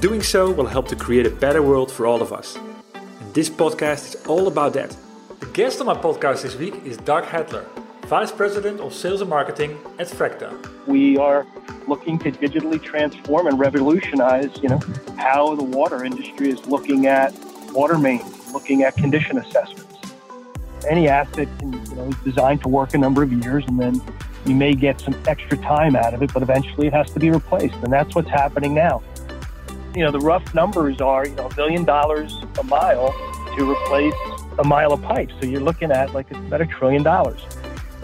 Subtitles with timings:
[0.00, 2.58] Doing so will help to create a better world for all of us.
[2.94, 4.94] And this podcast is all about that.
[5.40, 7.64] The guest on my podcast this week is Doug Hattler,
[8.02, 10.52] Vice President of Sales and Marketing at Fracta.
[10.86, 11.46] We are
[11.88, 14.80] looking to digitally transform and revolutionize, you know,
[15.16, 17.32] how the water industry is looking at
[17.72, 19.96] water mains, looking at condition assessments.
[20.86, 24.02] Any asset can, you know, is designed to work a number of years and then
[24.44, 27.30] you may get some extra time out of it, but eventually it has to be
[27.30, 27.76] replaced.
[27.76, 29.02] And that's what's happening now
[29.96, 33.12] you know, the rough numbers are, you know, a billion dollars a mile
[33.56, 34.14] to replace
[34.58, 35.30] a mile of pipe.
[35.40, 37.40] So you're looking at like about a trillion dollars.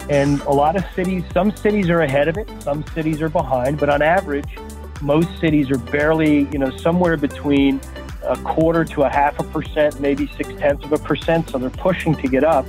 [0.09, 3.79] And a lot of cities, some cities are ahead of it, some cities are behind,
[3.79, 4.57] but on average,
[5.01, 7.79] most cities are barely, you know, somewhere between
[8.23, 11.51] a quarter to a half a percent, maybe six tenths of a percent.
[11.51, 12.65] So they're pushing to get up.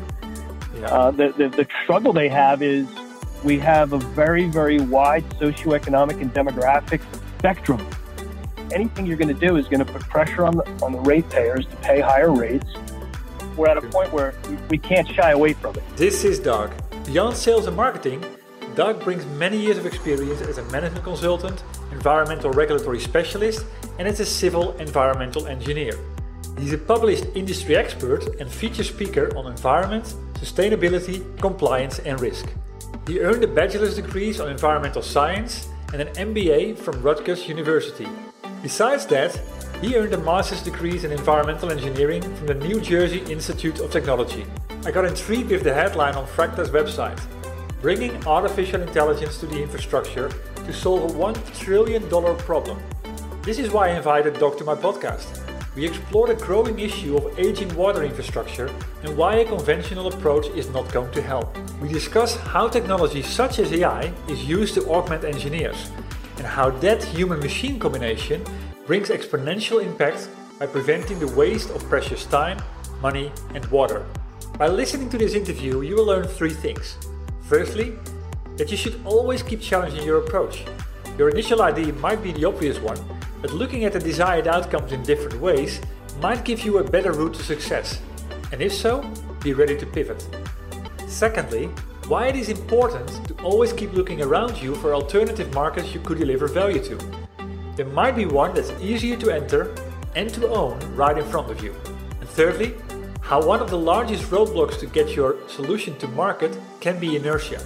[0.78, 0.86] Yeah.
[0.86, 2.86] Uh, the, the, the struggle they have is
[3.42, 7.00] we have a very, very wide socioeconomic and demographic
[7.38, 7.84] spectrum
[8.72, 11.66] anything you're going to do is going to put pressure on the, on the ratepayers
[11.66, 12.66] to pay higher rates.
[13.56, 14.34] We're at a point where
[14.68, 15.82] we, can't shy away from it.
[15.96, 16.72] This is Doug.
[17.06, 18.24] Beyond sales and marketing,
[18.74, 23.64] Doug brings many years of experience as a management consultant, environmental regulatory specialist,
[23.98, 25.92] and as a civil environmental engineer.
[26.58, 32.46] He's a published industry expert and feature speaker on environment, sustainability, compliance, and risk.
[33.06, 38.08] He earned a bachelor's degree on environmental science and an MBA from Rutgers University.
[38.64, 39.38] Besides that,
[39.82, 44.46] he earned a master's degree in environmental engineering from the New Jersey Institute of Technology.
[44.86, 47.20] I got intrigued with the headline on Fracta's website
[47.82, 52.08] Bringing Artificial Intelligence to the Infrastructure to Solve a $1 trillion
[52.38, 52.82] problem.
[53.42, 55.42] This is why I invited Doc to my podcast.
[55.76, 58.70] We explore the growing issue of aging water infrastructure
[59.02, 61.54] and why a conventional approach is not going to help.
[61.82, 65.90] We discuss how technology such as AI is used to augment engineers
[66.44, 68.44] and how that human machine combination
[68.86, 70.28] brings exponential impact
[70.58, 72.58] by preventing the waste of precious time,
[73.00, 74.04] money, and water.
[74.58, 76.98] By listening to this interview, you will learn three things.
[77.48, 77.94] Firstly,
[78.58, 80.64] that you should always keep challenging your approach.
[81.16, 82.98] Your initial idea might be the obvious one,
[83.40, 85.80] but looking at the desired outcomes in different ways
[86.20, 88.02] might give you a better route to success.
[88.52, 89.00] And if so,
[89.42, 90.28] be ready to pivot.
[91.08, 91.70] Secondly,
[92.06, 96.18] why it is important to always keep looking around you for alternative markets you could
[96.18, 96.98] deliver value to.
[97.76, 99.74] There might be one that's easier to enter
[100.14, 101.74] and to own right in front of you.
[102.20, 102.74] And thirdly,
[103.20, 107.60] how one of the largest roadblocks to get your solution to market can be inertia,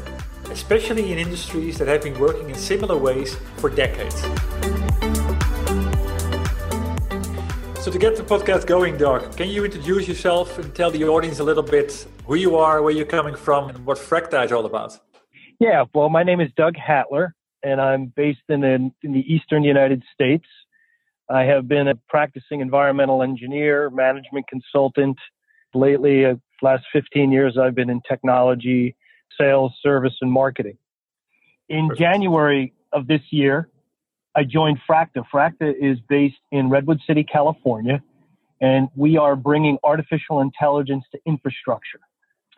[0.50, 4.22] especially in industries that have been working in similar ways for decades.
[7.88, 11.38] So to get the podcast going, Doc, can you introduce yourself and tell the audience
[11.38, 14.66] a little bit who you are, where you're coming from, and what Fracta is all
[14.66, 15.00] about?
[15.58, 17.32] Yeah, well, my name is Doug Hatler,
[17.62, 20.44] and I'm based in the, in the eastern United States.
[21.30, 25.16] I have been a practicing environmental engineer, management consultant.
[25.72, 28.96] Lately, uh, last 15 years, I've been in technology,
[29.40, 30.76] sales, service, and marketing.
[31.70, 32.00] In Perfect.
[32.00, 33.70] January of this year,
[34.38, 35.24] I joined Fracta.
[35.34, 38.00] Fracta is based in Redwood City, California,
[38.60, 41.98] and we are bringing artificial intelligence to infrastructure.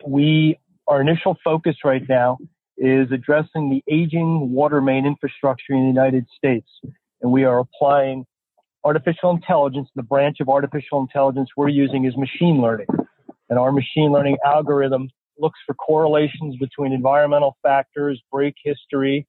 [0.05, 2.37] We, our initial focus right now
[2.77, 6.67] is addressing the aging water main infrastructure in the United States,
[7.23, 8.25] and we are applying
[8.83, 9.89] artificial intelligence.
[9.95, 12.89] The branch of artificial intelligence we're using is machine learning,
[13.49, 19.25] and our machine learning algorithm looks for correlations between environmental factors, break history,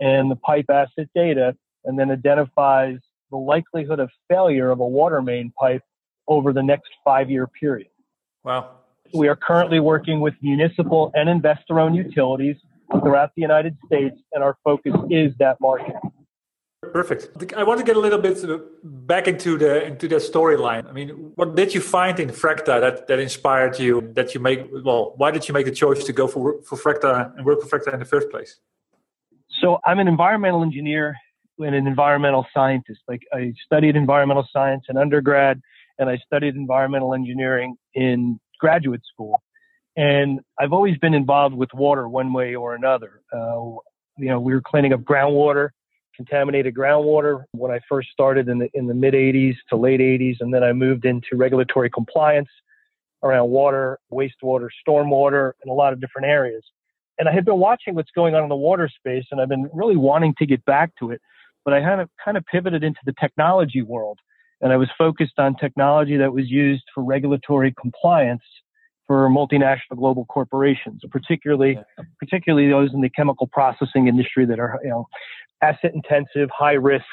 [0.00, 1.54] and the pipe asset data
[1.84, 2.98] and then identifies
[3.30, 5.82] the likelihood of failure of a water main pipe
[6.28, 7.88] over the next five year period.
[8.44, 8.70] Wow.
[9.14, 12.56] We are currently working with municipal and investor owned utilities
[13.00, 15.96] throughout the United States, and our focus is that market.
[16.92, 17.54] Perfect.
[17.54, 20.88] I want to get a little bit uh, back into the into the storyline.
[20.88, 24.10] I mean, what did you find in Fracta that, that inspired you?
[24.14, 27.32] That you make well, why did you make the choice to go for for Fracta
[27.36, 28.58] and work for Fracta in the first place?
[29.60, 31.16] So I'm an environmental engineer
[31.58, 33.00] an environmental scientist.
[33.08, 35.60] Like I studied environmental science in undergrad,
[35.98, 39.42] and I studied environmental engineering in graduate school.
[39.96, 43.20] And I've always been involved with water one way or another.
[43.32, 43.76] Uh,
[44.16, 45.70] you know, we were cleaning up groundwater,
[46.16, 50.36] contaminated groundwater when I first started in the in the mid 80s to late 80s,
[50.40, 52.48] and then I moved into regulatory compliance
[53.22, 56.64] around water, wastewater, stormwater, and a lot of different areas.
[57.18, 59.70] And I had been watching what's going on in the water space, and I've been
[59.72, 61.20] really wanting to get back to it.
[61.64, 64.18] But I had kind of pivoted into the technology world,
[64.60, 68.42] and I was focused on technology that was used for regulatory compliance
[69.06, 71.78] for multinational global corporations, particularly
[72.18, 75.06] particularly those in the chemical processing industry that are you know
[75.62, 77.04] asset intensive, high risk,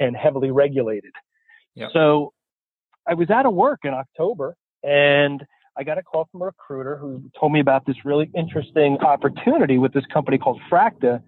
[0.00, 1.12] and heavily regulated.
[1.92, 2.32] So
[3.06, 5.44] I was out of work in October, and
[5.76, 9.78] I got a call from a recruiter who told me about this really interesting opportunity
[9.78, 11.22] with this company called Fracta,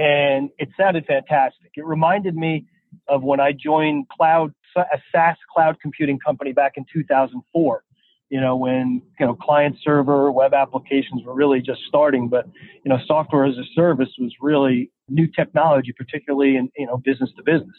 [0.00, 1.70] and it sounded fantastic.
[1.76, 2.66] It reminded me
[3.06, 7.84] of when I joined cloud a SaaS cloud computing company back in 2004
[8.30, 12.46] you know, when, you know, client server web applications were really just starting, but,
[12.84, 17.30] you know, software as a service was really new technology, particularly in, you know, business
[17.36, 17.76] to business.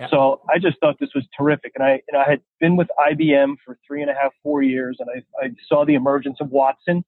[0.00, 0.08] Yeah.
[0.10, 1.72] So I just thought this was terrific.
[1.76, 4.96] And I, and I had been with IBM for three and a half, four years,
[4.98, 7.04] and I, I saw the emergence of Watson,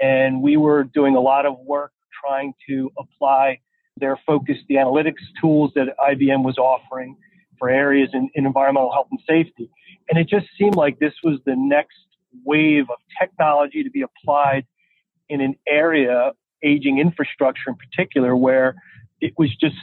[0.00, 1.90] and we were doing a lot of work
[2.24, 3.58] trying to apply
[4.00, 7.16] their focused the analytics tools that IBM was offering
[7.58, 9.70] for areas in, in environmental health and safety.
[10.08, 11.98] And it just seemed like this was the next
[12.44, 14.66] wave of technology to be applied
[15.28, 16.32] in an area,
[16.62, 18.74] aging infrastructure in particular, where
[19.20, 19.76] it was just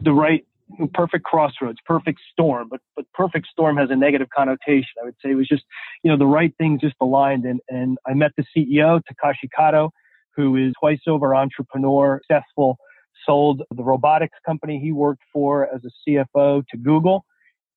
[0.00, 0.46] the right
[0.94, 4.90] perfect crossroads, perfect storm, but but perfect storm has a negative connotation.
[5.00, 5.64] I would say it was just,
[6.02, 7.44] you know, the right thing just aligned.
[7.44, 9.92] And and I met the CEO, Takashi Kato,
[10.34, 12.78] who is twice over entrepreneur, successful,
[13.26, 17.26] sold the robotics company he worked for as a CFO to Google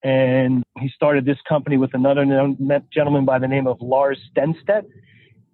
[0.04, 2.24] and he started this company with another
[2.94, 4.86] gentleman by the name of Lars Stenstedt.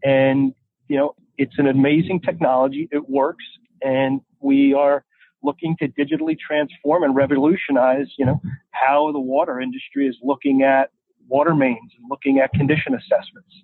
[0.03, 0.53] And,
[0.87, 2.87] you know, it's an amazing technology.
[2.91, 3.43] It works.
[3.81, 5.03] And we are
[5.41, 8.39] looking to digitally transform and revolutionize, you know,
[8.71, 10.91] how the water industry is looking at
[11.27, 13.63] water mains and looking at condition assessments.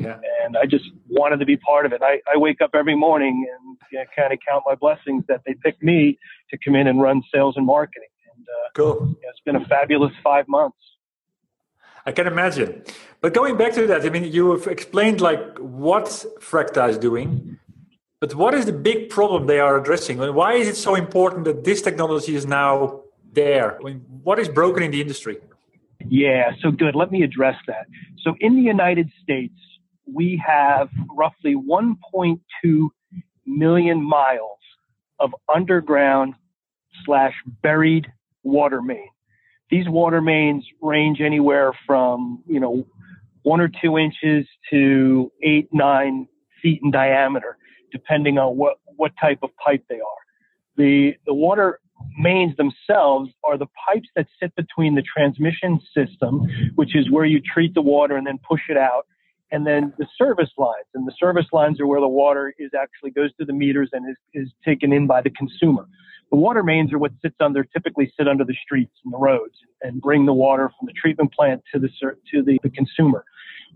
[0.00, 0.18] Yeah.
[0.44, 2.02] And I just wanted to be part of it.
[2.02, 5.42] I, I wake up every morning and you know, kind of count my blessings that
[5.46, 6.18] they picked me
[6.50, 8.08] to come in and run sales and marketing
[8.48, 9.16] uh, cool.
[9.22, 10.78] Yeah, it's been a fabulous five months.
[12.06, 12.82] I can imagine.
[13.20, 16.06] But going back to that, I mean, you have explained like what
[16.40, 17.58] Fracta is doing,
[18.20, 20.20] but what is the big problem they are addressing?
[20.20, 23.02] And why is it so important that this technology is now
[23.32, 23.78] there?
[23.80, 25.38] I mean, what is broken in the industry?
[26.08, 26.94] Yeah, so good.
[26.94, 27.86] Let me address that.
[28.22, 29.54] So in the United States,
[30.12, 32.88] we have roughly 1.2
[33.46, 34.58] million miles
[35.18, 36.34] of underground
[37.04, 38.06] slash buried
[38.42, 39.08] water main.
[39.70, 42.86] These water mains range anywhere from, you know,
[43.42, 46.26] one or two inches to eight, nine
[46.62, 47.56] feet in diameter,
[47.92, 50.22] depending on what, what type of pipe they are.
[50.76, 51.80] The, the water
[52.16, 56.46] mains themselves are the pipes that sit between the transmission system,
[56.76, 59.06] which is where you treat the water and then push it out,
[59.50, 60.86] and then the service lines.
[60.94, 64.08] And the service lines are where the water is actually goes to the meters and
[64.08, 65.86] is, is taken in by the consumer.
[66.30, 69.54] The water mains are what sits under, typically sit under the streets and the roads
[69.82, 71.88] and bring the water from the treatment plant to the,
[72.32, 73.24] to the, the consumer.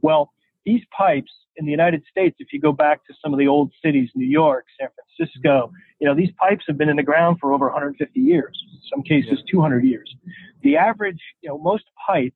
[0.03, 0.33] Well,
[0.67, 3.73] these pipes in the United States, if you go back to some of the old
[3.83, 7.53] cities, New York, San Francisco, you know, these pipes have been in the ground for
[7.53, 10.15] over 150 years, in some cases 200 years.
[10.63, 12.35] The average, you know, most pipe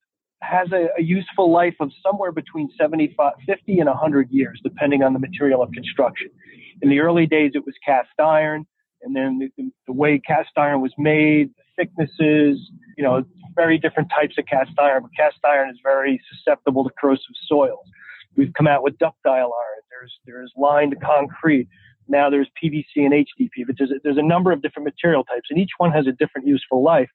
[0.49, 5.13] has a, a, useful life of somewhere between 75, 50 and 100 years, depending on
[5.13, 6.29] the material of construction.
[6.83, 8.67] In the early days, it was cast iron
[9.03, 13.25] and then the, the, way cast iron was made, the thicknesses, you know,
[13.55, 15.03] very different types of cast iron.
[15.03, 17.87] But cast iron is very susceptible to corrosive soils.
[18.37, 19.83] We've come out with ductile iron.
[19.91, 21.69] There's there's lined concrete.
[22.09, 23.67] Now there's PVC and HDPE.
[23.67, 26.13] But there's a, there's a number of different material types, and each one has a
[26.13, 27.09] different useful life.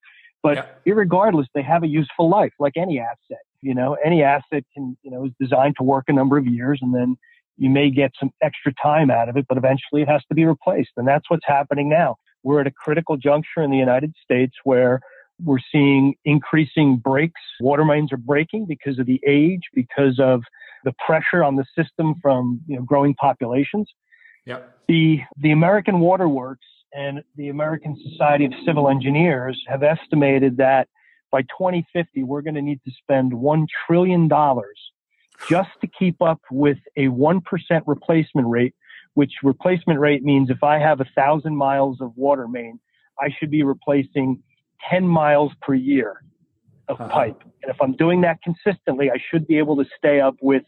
[0.43, 3.43] But regardless, they have a useful life, like any asset.
[3.61, 6.79] You know, any asset can you know is designed to work a number of years,
[6.81, 7.15] and then
[7.57, 10.45] you may get some extra time out of it, but eventually it has to be
[10.45, 10.91] replaced.
[10.97, 12.15] And that's what's happening now.
[12.43, 14.99] We're at a critical juncture in the United States where
[15.43, 17.41] we're seeing increasing breaks.
[17.59, 20.41] Water mains are breaking because of the age, because of
[20.83, 23.87] the pressure on the system from you know growing populations.
[24.45, 24.77] Yep.
[24.87, 30.87] The the American Water Works and the American Society of Civil Engineers have estimated that
[31.31, 34.77] by 2050 we're going to need to spend one trillion dollars
[35.49, 38.75] just to keep up with a one percent replacement rate.
[39.13, 42.79] Which replacement rate means if I have a thousand miles of water main,
[43.19, 44.41] I should be replacing
[44.89, 46.23] 10 miles per year
[46.87, 47.09] of uh-huh.
[47.09, 47.43] pipe.
[47.61, 50.63] And if I'm doing that consistently, I should be able to stay up with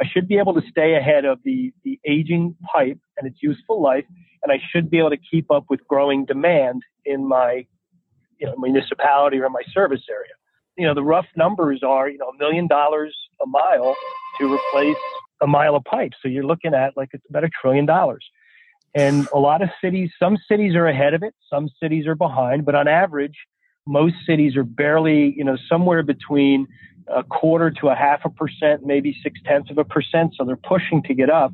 [0.00, 3.80] I should be able to stay ahead of the, the aging pipe and its useful
[3.80, 4.04] life,
[4.42, 7.66] and I should be able to keep up with growing demand in my
[8.38, 10.32] you know, municipality or my service area.
[10.76, 13.94] You know, the rough numbers are, you know, a million dollars a mile
[14.38, 14.96] to replace
[15.40, 16.12] a mile of pipe.
[16.20, 18.24] So you're looking at like it's about a trillion dollars.
[18.94, 22.64] And a lot of cities, some cities are ahead of it, some cities are behind,
[22.64, 23.36] but on average,
[23.86, 26.66] most cities are barely, you know, somewhere between
[27.08, 30.34] a quarter to a half a percent, maybe six tenths of a percent.
[30.36, 31.52] So they're pushing to get up.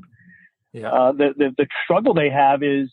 [0.72, 0.88] Yeah.
[0.88, 2.88] Uh, the, the, the struggle they have is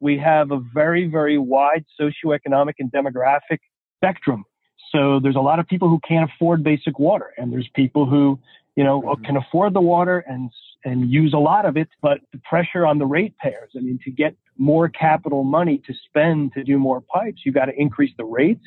[0.00, 3.58] we have a very, very wide socioeconomic and demographic
[3.96, 4.44] spectrum.
[4.92, 8.38] So there's a lot of people who can't afford basic water, and there's people who,
[8.74, 9.24] you know, mm-hmm.
[9.24, 10.50] can afford the water and
[10.84, 13.72] and use a lot of it, but the pressure on the ratepayers.
[13.76, 17.66] I mean, to get more capital money to spend to do more pipes, you've got
[17.66, 18.64] to increase the rates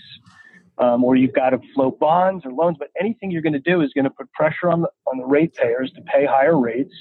[0.82, 2.76] um, or you've got to float bonds or loans.
[2.80, 5.26] But anything you're going to do is going to put pressure on the, on the
[5.26, 6.94] ratepayers to pay higher rates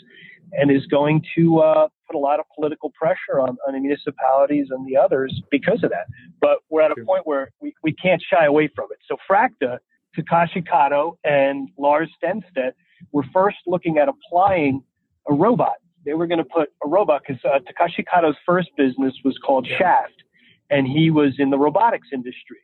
[0.53, 4.67] and is going to uh, put a lot of political pressure on, on the municipalities
[4.71, 6.07] and the others because of that.
[6.41, 8.99] But we're at a point where we, we can't shy away from it.
[9.09, 9.79] So Fracta,
[10.17, 12.73] Takashi Kato, and Lars Stenstedt
[13.13, 14.83] were first looking at applying
[15.29, 15.75] a robot.
[16.05, 19.67] They were going to put a robot because uh, Takashi Kato's first business was called
[19.69, 19.79] yeah.
[19.79, 20.23] Schaft,
[20.69, 22.59] and he was in the robotics industry.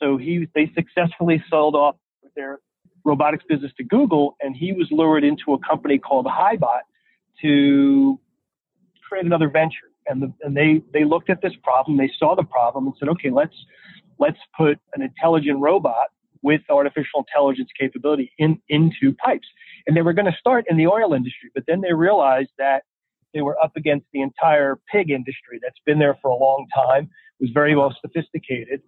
[0.00, 1.96] So he they successfully sold off
[2.34, 2.58] their
[3.04, 6.80] robotics business to Google, and he was lured into a company called HiBot
[7.42, 8.18] to
[9.08, 9.88] create another venture.
[10.06, 13.08] And, the, and they they looked at this problem, they saw the problem, and said,
[13.10, 13.54] okay, let's
[14.18, 16.08] let's put an intelligent robot
[16.42, 19.46] with artificial intelligence capability in into pipes.
[19.86, 22.84] And they were going to start in the oil industry, but then they realized that
[23.34, 27.08] they were up against the entire pig industry that's been there for a long time,
[27.38, 28.82] was very well sophisticated.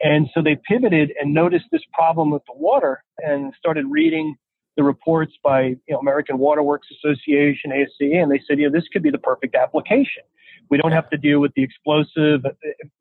[0.00, 4.36] And so they pivoted and noticed this problem with the water and started reading
[4.76, 8.86] the reports by you know, American Waterworks Association, ASCE, and they said, you know, this
[8.92, 10.22] could be the perfect application.
[10.68, 12.50] We don't have to deal with the explosive, uh,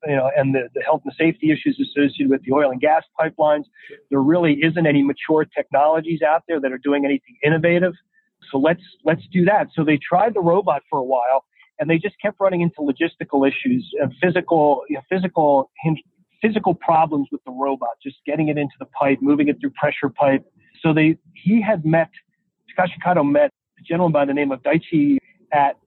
[0.05, 3.03] you know, and the, the health and safety issues associated with the oil and gas
[3.19, 3.63] pipelines.
[4.09, 7.93] There really isn't any mature technologies out there that are doing anything innovative.
[8.51, 9.67] So let's let's do that.
[9.73, 11.45] So they tried the robot for a while,
[11.79, 15.71] and they just kept running into logistical issues and physical you know, physical
[16.45, 20.09] physical problems with the robot, just getting it into the pipe, moving it through pressure
[20.09, 20.45] pipe.
[20.81, 22.09] So they he had met
[22.77, 25.17] Takashi Kato met a gentleman by the name of Daichi
[25.51, 25.77] at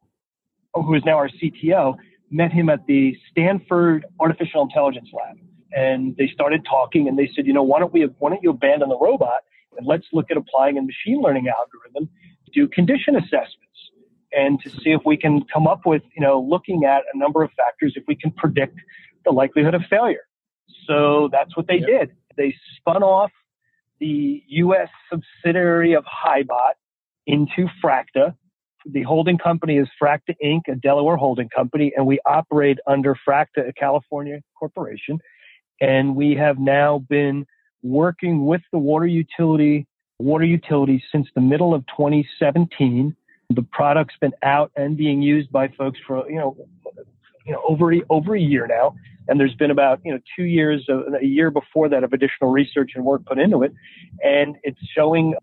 [0.74, 1.96] who is now our CTO,
[2.30, 5.36] met him at the Stanford Artificial Intelligence Lab.
[5.72, 8.50] And they started talking and they said, you know, why don't we, why don't you
[8.50, 9.42] abandon the robot
[9.76, 12.08] and let's look at applying a machine learning algorithm
[12.46, 13.56] to do condition assessments
[14.32, 17.42] and to see if we can come up with, you know, looking at a number
[17.42, 18.78] of factors, if we can predict
[19.24, 20.27] the likelihood of failure.
[20.87, 21.87] So that's what they yep.
[21.87, 22.10] did.
[22.37, 23.30] They spun off
[24.00, 24.88] the U.S.
[25.10, 26.75] subsidiary of HiBot
[27.26, 28.34] into Fracta,
[28.87, 33.68] the holding company is Fracta Inc., a Delaware holding company, and we operate under Fracta,
[33.68, 35.18] a California corporation.
[35.80, 37.46] And we have now been
[37.82, 39.87] working with the water utility,
[40.18, 43.14] water utility since the middle of 2017.
[43.50, 46.56] The product's been out and being used by folks for, you know,
[47.48, 48.94] you know, over, over a year now.
[49.26, 52.50] And there's been about, you know, two years, of, a year before that of additional
[52.50, 53.72] research and work put into it.
[54.22, 55.34] And it's showing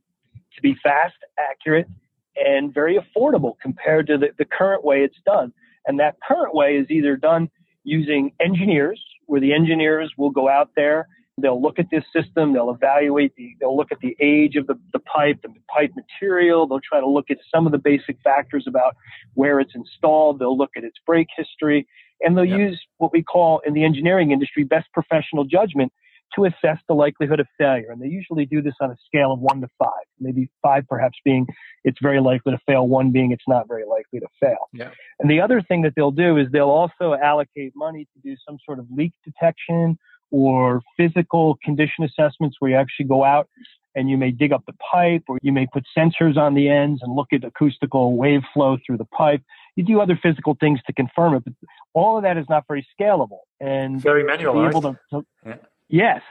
[0.56, 1.88] to be fast, accurate,
[2.36, 5.52] and very affordable compared to the, the current way it's done.
[5.88, 7.50] And that current way is either done
[7.84, 11.08] using engineers, where the engineers will go out there,
[11.38, 14.76] they'll look at this system, they'll evaluate the, they'll look at the age of the,
[14.94, 18.66] the pipe, the pipe material, they'll try to look at some of the basic factors
[18.68, 18.96] about
[19.34, 21.88] where it's installed, they'll look at its break history,
[22.22, 25.92] and they'll use what we call in the engineering industry best professional judgment
[26.34, 27.92] to assess the likelihood of failure.
[27.92, 31.18] And they usually do this on a scale of one to five, maybe five perhaps
[31.24, 31.46] being
[31.84, 34.70] it's very likely to fail, one being it's not very likely to fail.
[34.74, 34.90] Yeah.
[35.20, 38.58] And the other thing that they'll do is they'll also allocate money to do some
[38.66, 39.98] sort of leak detection
[40.32, 43.48] or physical condition assessments where you actually go out
[43.96, 47.02] and you may dig up the pipe or you may put sensors on the ends
[47.02, 49.42] and look at acoustical wave flow through the pipe.
[49.76, 51.54] You do other physical things to confirm it, but
[51.94, 54.72] all of that is not very scalable and very manual.
[54.82, 55.56] To, to, yeah.
[55.88, 56.22] Yes,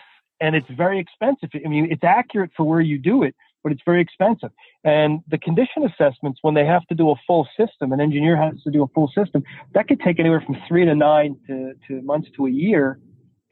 [0.41, 1.51] and it's very expensive.
[1.55, 4.51] I mean, it's accurate for where you do it, but it's very expensive.
[4.83, 8.61] And the condition assessments, when they have to do a full system, an engineer has
[8.65, 9.43] to do a full system,
[9.75, 12.99] that could take anywhere from three to nine to, to months to a year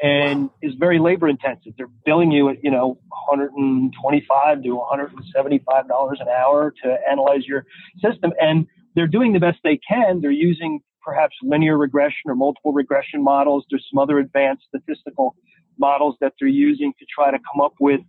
[0.03, 1.75] and is very labor intensive.
[1.79, 7.65] They're billing you at, you know, 125 to 175 dollars an hour to analyze your
[8.05, 10.21] system, and they're doing the best they can.
[10.21, 13.65] They're using perhaps linear regression or multiple regression models.
[13.71, 15.37] There's some other advanced statistical
[15.79, 18.01] models that they're using to try to come up with,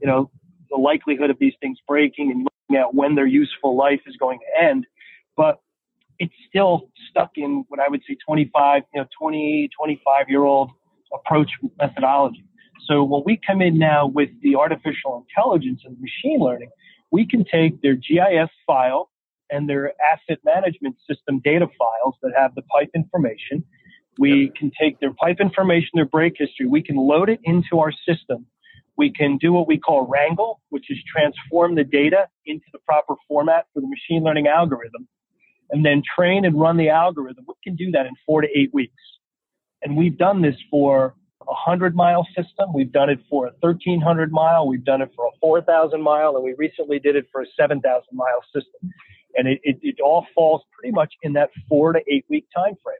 [0.00, 0.30] you know,
[0.70, 4.38] the likelihood of these things breaking and looking at when their useful life is going
[4.38, 4.86] to end.
[5.36, 5.60] But
[6.18, 10.70] it's still stuck in what I would say 25, you know, 20, 25 year old
[11.12, 11.50] approach
[11.80, 12.44] methodology.
[12.86, 16.70] So when we come in now with the artificial intelligence and machine learning,
[17.10, 19.10] we can take their GIS file
[19.50, 23.64] and their asset management system data files that have the pipe information.
[24.18, 26.66] We can take their pipe information, their break history.
[26.66, 28.46] We can load it into our system.
[28.96, 33.14] We can do what we call wrangle, which is transform the data into the proper
[33.28, 35.06] format for the machine learning algorithm,
[35.70, 37.44] and then train and run the algorithm.
[37.46, 38.92] We can do that in four to eight weeks.
[39.82, 42.72] And we've done this for a 100 mile system.
[42.74, 44.66] We've done it for a 1300 mile.
[44.66, 46.34] We've done it for a 4,000 mile.
[46.34, 47.82] And we recently did it for a 7,000
[48.12, 48.92] mile system.
[49.34, 52.74] And it, it, it, all falls pretty much in that four to eight week time
[52.82, 52.96] frame.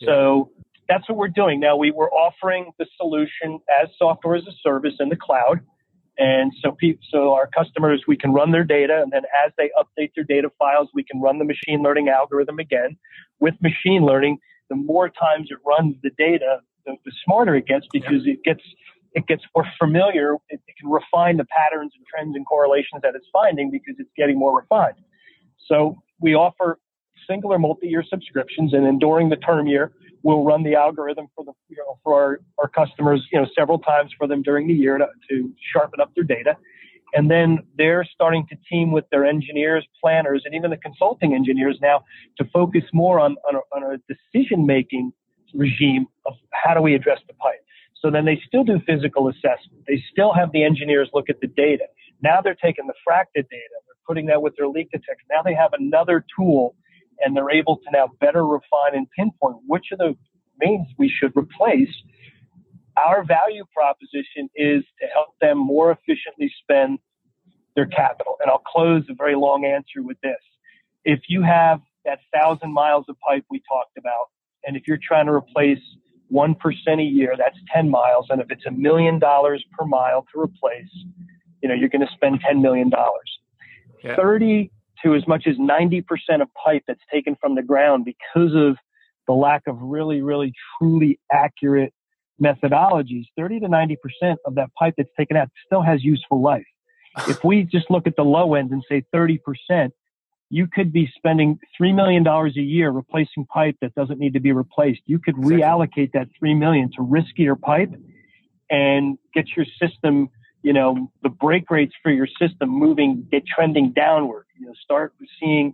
[0.00, 0.06] Yeah.
[0.06, 0.50] So
[0.88, 1.58] that's what we're doing.
[1.58, 5.60] Now we were offering the solution as software as a service in the cloud.
[6.16, 9.70] And so, people, so our customers, we can run their data, and then as they
[9.76, 12.96] update their data files, we can run the machine learning algorithm again.
[13.40, 14.38] With machine learning,
[14.70, 18.34] the more times it runs the data, the, the smarter it gets because yeah.
[18.34, 18.62] it gets
[19.12, 20.34] it gets more familiar.
[20.48, 24.10] It, it, can refine the patterns and trends and correlations that it's finding because it's
[24.16, 24.96] getting more refined.
[25.68, 26.78] So we offer
[27.28, 29.92] singular multi-year subscriptions, and then during the term year,
[30.22, 33.78] we'll run the algorithm for the you know for our, our customers you know several
[33.78, 36.56] times for them during the year to, to sharpen up their data.
[37.14, 41.78] And then they're starting to team with their engineers, planners, and even the consulting engineers
[41.80, 42.04] now
[42.38, 45.12] to focus more on, on, a, on a decision making
[45.54, 47.64] regime of how do we address the pipe.
[48.02, 49.84] So then they still do physical assessment.
[49.86, 51.84] They still have the engineers look at the data.
[52.20, 53.46] Now they're taking the Fracta data,
[53.86, 55.24] they're putting that with their leak detector.
[55.30, 56.74] Now they have another tool
[57.20, 60.16] and they're able to now better refine and pinpoint which of the
[60.58, 61.94] mains we should replace
[63.02, 66.98] our value proposition is to help them more efficiently spend
[67.76, 68.36] their capital.
[68.40, 70.38] And I'll close a very long answer with this.
[71.04, 74.28] If you have that thousand miles of pipe we talked about,
[74.64, 75.80] and if you're trying to replace
[76.32, 76.56] 1%
[76.98, 78.26] a year, that's 10 miles.
[78.30, 80.88] And if it's a million dollars per mile to replace,
[81.62, 82.90] you know, you're going to spend $10 million.
[84.02, 84.16] Yeah.
[84.16, 84.70] 30
[85.04, 86.02] to as much as 90%
[86.40, 88.76] of pipe that's taken from the ground because of
[89.26, 91.92] the lack of really, really, truly accurate
[92.42, 93.96] methodologies, 30 to 90%
[94.46, 96.64] of that pipe that's taken out still has useful life.
[97.28, 99.90] if we just look at the low end and say 30%,
[100.50, 104.52] you could be spending $3 million a year replacing pipe that doesn't need to be
[104.52, 105.00] replaced.
[105.06, 107.90] You could reallocate that 3 million to riskier pipe
[108.70, 110.28] and get your system,
[110.62, 114.46] you know, the break rates for your system moving, get trending downward.
[114.58, 115.72] You know, start seeing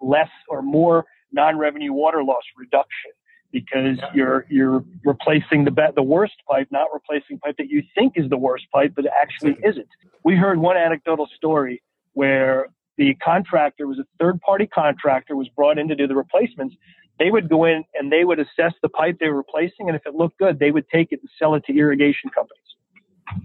[0.00, 3.12] less or more non-revenue water loss reduction
[3.52, 4.10] because yeah.
[4.14, 8.36] you're you're replacing the the worst pipe, not replacing pipe that you think is the
[8.36, 9.88] worst pipe, but it actually isn't.
[10.24, 11.82] We heard one anecdotal story
[12.12, 16.74] where the contractor was a third party contractor was brought in to do the replacements.
[17.18, 20.06] They would go in and they would assess the pipe they were replacing, and if
[20.06, 22.60] it looked good, they would take it and sell it to irrigation companies.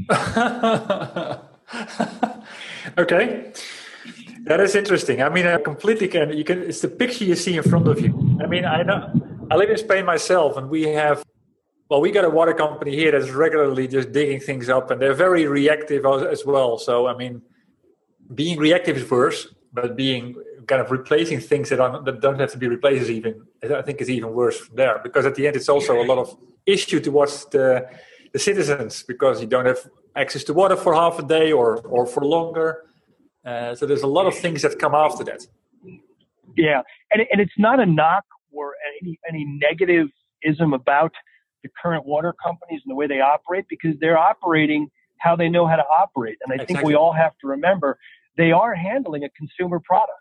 [2.98, 3.52] okay.
[4.46, 5.24] That is interesting.
[5.24, 6.38] I mean, I completely can.
[6.38, 6.62] You can.
[6.62, 8.40] It's the picture you see in front of you.
[8.44, 9.12] I mean, I know
[9.52, 11.24] I live in Spain myself, and we have,
[11.90, 15.14] well, we got a water company here that's regularly just digging things up, and they're
[15.14, 16.78] very reactive as well.
[16.78, 17.42] So, I mean,
[18.34, 20.36] being reactive is worse, but being
[20.68, 23.84] kind of replacing things that, are, that don't have to be replaced is even, I
[23.84, 27.00] think, is even worse there because at the end, it's also a lot of issue
[27.00, 27.88] towards the
[28.34, 29.78] the citizens because you don't have
[30.16, 32.84] access to water for half a day or or for longer.
[33.46, 35.48] Uh, so there's a lot of things that come after that.
[36.58, 36.82] Yeah,
[37.12, 38.26] and and it's not a knock
[39.02, 41.12] any any negativism about
[41.64, 44.88] the current water companies and the way they operate because they're operating
[45.20, 46.38] how they know how to operate.
[46.44, 46.76] And I exactly.
[46.76, 47.98] think we all have to remember
[48.38, 50.20] they are handling a consumer product.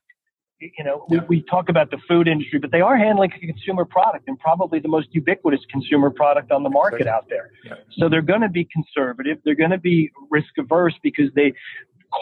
[0.61, 1.19] You know, yeah.
[1.29, 4.39] we, we talk about the food industry, but they are handling a consumer product and
[4.39, 7.13] probably the most ubiquitous consumer product on the market exactly.
[7.13, 7.51] out there.
[7.67, 7.75] Yeah.
[7.99, 9.39] So they're going to be conservative.
[9.45, 11.53] They're going to be risk averse because they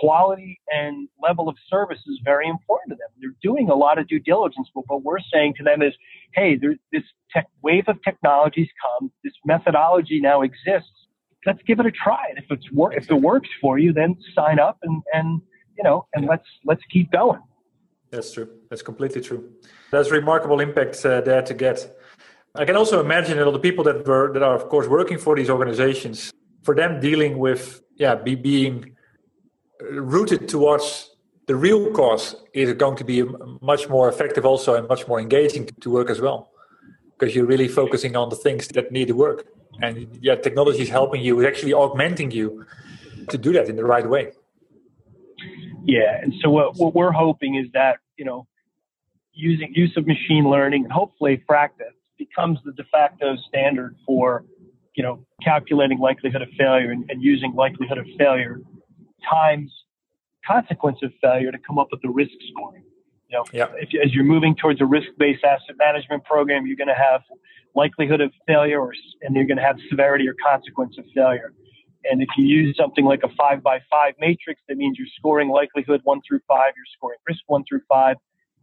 [0.01, 3.09] quality and level of service is very important to them.
[3.21, 5.93] They're doing a lot of due diligence, but what we're saying to them is,
[6.35, 7.03] hey, there, this
[7.33, 10.91] tech, wave of technologies come, this methodology now exists.
[11.47, 12.25] Let's give it a try.
[12.31, 15.41] And if it's wor- if it works for you, then sign up and, and
[15.77, 17.43] you know, and let's let's keep going.
[18.11, 18.49] That's true.
[18.71, 19.51] That's completely true.
[19.91, 21.99] That's remarkable impact uh, there to get.
[22.55, 25.19] I can also imagine that all the people that were that are of course working
[25.19, 28.92] for these organizations, for them dealing with yeah, be being
[29.91, 31.11] rooted towards
[31.47, 33.25] the real cause is going to be
[33.61, 36.51] much more effective also and much more engaging to work as well.
[37.19, 39.47] Because you're really focusing on the things that need to work.
[39.81, 42.67] And yeah technology is helping you it's actually augmenting you
[43.31, 44.33] to do that in the right way.
[45.85, 48.47] Yeah and so what, what we're hoping is that you know
[49.33, 54.45] using use of machine learning and hopefully Fracta's becomes the de facto standard for
[54.95, 58.61] you know calculating likelihood of failure and, and using likelihood of failure
[59.29, 59.71] times
[60.47, 62.85] consequence of failure to come up with the risk scoring.
[63.29, 63.45] You know,
[63.79, 67.23] if, as you're moving towards a risk-based asset management program, you're going to have
[67.75, 71.53] likelihood of failure, or, and you're going to have severity or consequence of failure.
[72.05, 75.49] And if you use something like a five by five matrix, that means you're scoring
[75.49, 78.17] likelihood one through five, you're scoring risk one through five.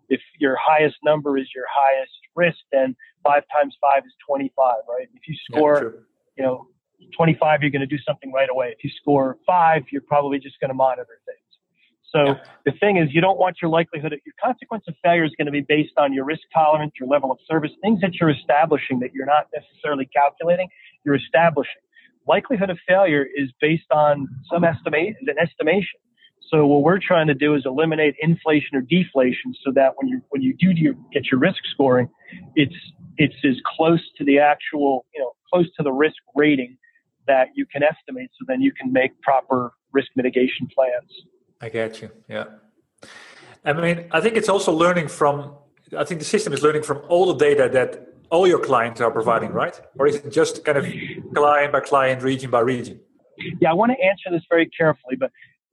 [0.09, 4.51] If your highest number is your highest risk, then five times five is 25,
[4.89, 5.07] right?
[5.13, 6.01] If you score, yeah,
[6.37, 6.67] you know,
[7.15, 8.73] 25, you're going to do something right away.
[8.77, 11.39] If you score five, you're probably just going to monitor things.
[12.11, 12.35] So
[12.65, 15.45] the thing is, you don't want your likelihood of your consequence of failure is going
[15.45, 18.99] to be based on your risk tolerance, your level of service, things that you're establishing
[18.99, 20.67] that you're not necessarily calculating,
[21.05, 21.81] you're establishing.
[22.27, 25.99] Likelihood of failure is based on some estimate, an estimation.
[26.51, 30.21] So what we're trying to do is eliminate inflation or deflation so that when you
[30.29, 32.09] when you do your, get your risk scoring,
[32.55, 32.75] it's
[33.17, 36.77] it's as close to the actual, you know, close to the risk rating
[37.31, 39.59] that you can estimate so then you can make proper
[39.97, 41.11] risk mitigation plans.
[41.61, 42.09] I get you.
[42.27, 42.45] Yeah.
[43.65, 45.33] I mean, I think it's also learning from,
[45.97, 47.89] I think the system is learning from all the data that
[48.29, 49.79] all your clients are providing, right?
[49.97, 50.85] Or is it just kind of
[51.35, 52.99] client by client, region by region?
[53.61, 55.31] Yeah, I want to answer this very carefully, but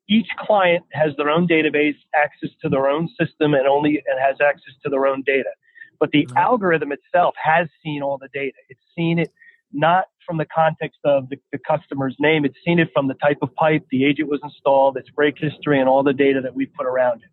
[0.08, 4.36] each client has their own database, access to their own system, and only and has
[4.40, 5.50] access to their own data.
[5.98, 6.36] But the mm-hmm.
[6.36, 8.58] algorithm itself has seen all the data.
[8.68, 9.32] It's seen it
[9.72, 12.44] not from the context of the, the, customer's name.
[12.44, 15.36] It's seen it from the type of pipe, the age it was installed, its break
[15.38, 17.30] history, and all the data that we put around it.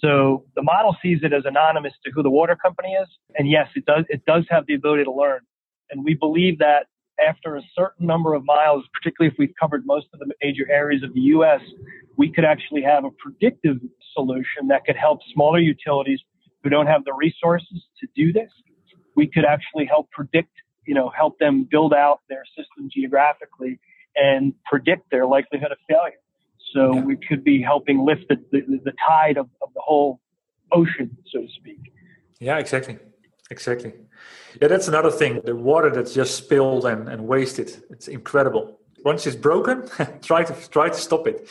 [0.00, 3.08] So the model sees it as anonymous to who the water company is.
[3.36, 5.40] And yes, it does, it does have the ability to learn.
[5.90, 6.86] And we believe that
[7.24, 11.02] after a certain number of miles, particularly if we've covered most of the major areas
[11.02, 11.60] of the U.S.,
[12.16, 13.76] we could actually have a predictive
[14.12, 16.20] solution that could help smaller utilities
[16.62, 18.50] who don't have the resources to do this.
[19.16, 20.50] We could actually help predict
[20.86, 23.78] you know, help them build out their system geographically
[24.16, 26.18] and predict their likelihood of failure.
[26.72, 30.20] So we could be helping lift the, the, the tide of, of the whole
[30.72, 31.92] ocean, so to speak.
[32.40, 32.98] Yeah, exactly.
[33.50, 33.92] Exactly.
[34.60, 35.40] Yeah, that's another thing.
[35.44, 37.84] The water that's just spilled and, and wasted.
[37.90, 38.80] It's incredible.
[39.04, 39.88] Once it's broken,
[40.22, 41.48] try to try to stop it.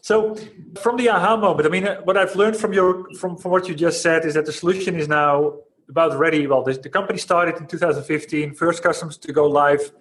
[0.00, 0.36] So
[0.80, 3.74] from the aha moment, I mean, what I've learned from your from, from what you
[3.74, 5.58] just said is that the solution is now
[5.88, 6.46] about ready.
[6.46, 8.54] Well, the, the company started in 2015.
[8.54, 9.92] First customers to go live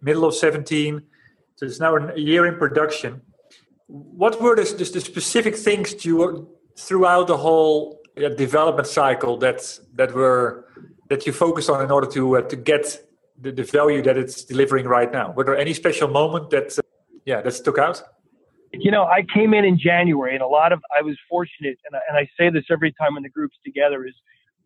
[0.00, 1.02] middle of 17.
[1.56, 3.22] So it's now a year in production.
[3.86, 9.78] What were the, the, the specific things you throughout the whole uh, development cycle that
[9.94, 10.66] that were
[11.08, 13.04] that you focused on in order to uh, to get
[13.40, 15.32] the, the value that it's delivering right now?
[15.32, 16.82] Were there any special moment that uh,
[17.24, 18.02] yeah that stuck out?
[18.72, 21.94] You know, I came in in January, and a lot of I was fortunate, and
[21.94, 24.14] I, and I say this every time when the group's together is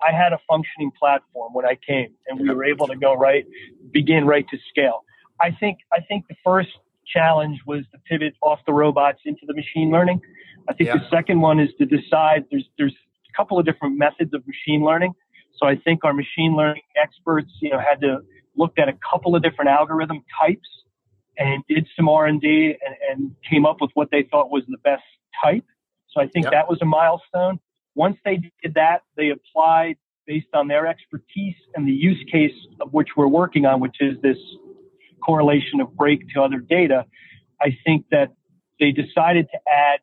[0.06, 3.44] I had a functioning platform when I came, and we were able to go right,
[3.92, 5.04] begin right to scale.
[5.40, 6.70] I think I think the first
[7.06, 10.20] challenge was to pivot off the robots into the machine learning.
[10.68, 10.98] I think yeah.
[10.98, 14.84] the second one is to decide there's there's a couple of different methods of machine
[14.84, 15.14] learning.
[15.56, 18.18] So I think our machine learning experts, you know, had to
[18.56, 20.68] look at a couple of different algorithm types
[21.36, 22.76] and did some R and D
[23.10, 25.02] and came up with what they thought was the best
[25.42, 25.64] type.
[26.10, 26.50] So I think yeah.
[26.50, 27.60] that was a milestone.
[27.98, 32.92] Once they did that, they applied based on their expertise and the use case of
[32.92, 34.38] which we're working on, which is this
[35.20, 37.04] correlation of break to other data.
[37.60, 38.28] I think that
[38.78, 39.98] they decided to add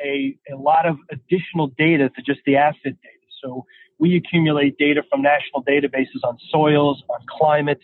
[0.00, 3.26] a, a lot of additional data to just the asset data.
[3.42, 3.66] So
[3.98, 7.80] we accumulate data from national databases on soils, on climate,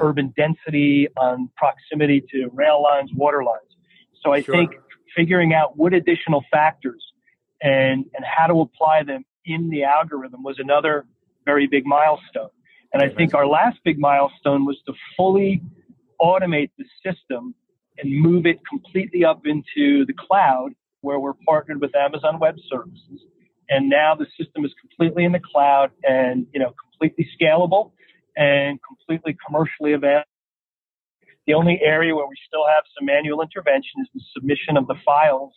[0.00, 3.76] urban density, on proximity to rail lines, water lines.
[4.24, 4.54] So I sure.
[4.54, 4.70] think
[5.14, 7.11] figuring out what additional factors
[7.62, 11.06] and, and how to apply them in the algorithm was another
[11.44, 12.50] very big milestone.
[12.92, 15.62] And I think our last big milestone was to fully
[16.20, 17.54] automate the system
[17.98, 20.70] and move it completely up into the cloud
[21.00, 23.20] where we're partnered with Amazon Web Services.
[23.68, 27.92] And now the system is completely in the cloud and, you know, completely scalable
[28.36, 30.26] and completely commercially available.
[31.46, 34.94] The only area where we still have some manual intervention is the submission of the
[35.04, 35.52] files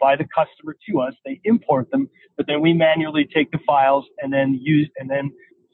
[0.00, 1.14] by the customer to us.
[1.24, 5.32] They import them, but then we manually take the files and then use and then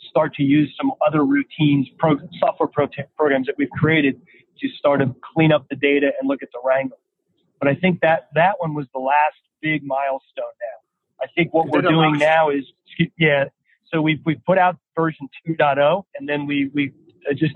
[0.08, 4.20] start to use some other routines, pro, software pro, programs that we've created
[4.60, 6.98] to start to clean up the data and look at the wrangle.
[7.58, 11.22] But I think that that one was the last big milestone now.
[11.22, 12.64] I think what we're doing now is,
[13.18, 13.44] yeah,
[13.92, 16.92] so we've, we've put out version 2.0 and then we, we
[17.28, 17.54] uh, just,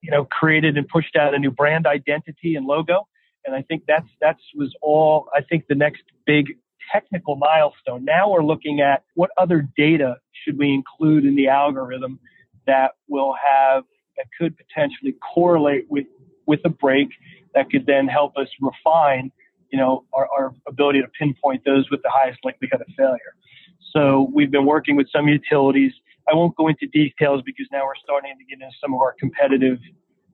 [0.00, 3.06] you know, created and pushed out a new brand identity and logo.
[3.44, 6.58] And I think that's, that's was all, I think the next big
[6.92, 8.04] technical milestone.
[8.04, 12.18] Now we're looking at what other data should we include in the algorithm
[12.66, 13.84] that will have,
[14.16, 16.06] that could potentially correlate with,
[16.46, 17.08] with a break
[17.54, 19.30] that could then help us refine
[19.74, 23.34] you know, our, our ability to pinpoint those with the highest likelihood of failure.
[23.92, 25.90] So we've been working with some utilities.
[26.30, 29.16] I won't go into details because now we're starting to get into some of our
[29.18, 29.80] competitive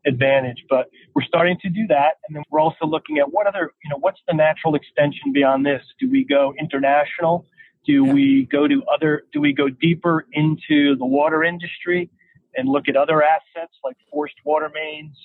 [0.07, 2.15] advantage, but we're starting to do that.
[2.27, 5.67] And then we're also looking at what other, you know, what's the natural extension beyond
[5.67, 5.83] this?
[5.99, 7.47] Do we go international?
[7.87, 8.13] Do yeah.
[8.13, 12.11] we go to other, do we go deeper into the water industry
[12.57, 15.17] and look at other assets like forced water mains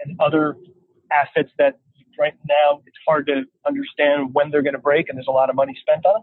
[0.00, 0.56] and other
[1.12, 1.78] assets that
[2.18, 5.50] right now it's hard to understand when they're going to break and there's a lot
[5.50, 6.22] of money spent on them?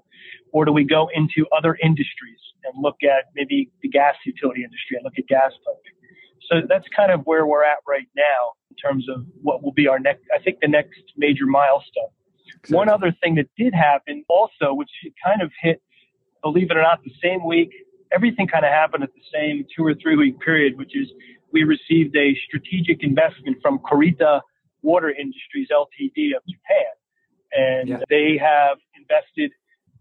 [0.51, 4.97] Or do we go into other industries and look at maybe the gas utility industry
[4.97, 6.00] and look at gas pumping?
[6.49, 9.87] So that's kind of where we're at right now in terms of what will be
[9.87, 12.09] our next, I think the next major milestone.
[12.47, 12.75] Exactly.
[12.75, 14.89] One other thing that did happen also, which
[15.23, 15.81] kind of hit,
[16.41, 17.71] believe it or not, the same week,
[18.11, 21.07] everything kind of happened at the same two or three week period, which is
[21.51, 24.41] we received a strategic investment from Kurita
[24.81, 26.35] Water Industries Ltd.
[26.35, 26.91] of Japan,
[27.51, 27.97] and yeah.
[28.09, 29.51] they have invested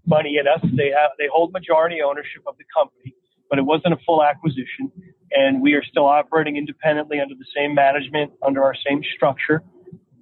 [0.07, 0.61] money in us.
[0.77, 3.15] They have they hold majority ownership of the company,
[3.51, 4.91] but it wasn't a full acquisition,
[5.33, 9.63] and we are still operating independently under the same management, under our same structure.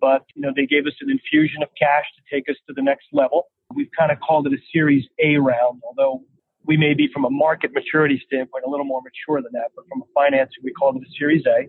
[0.00, 2.82] But you know, they gave us an infusion of cash to take us to the
[2.82, 3.48] next level.
[3.74, 6.24] We've kind of called it a Series A round, although
[6.64, 9.84] we may be from a market maturity standpoint a little more mature than that, but
[9.88, 11.68] from a financing, we called it a Series A.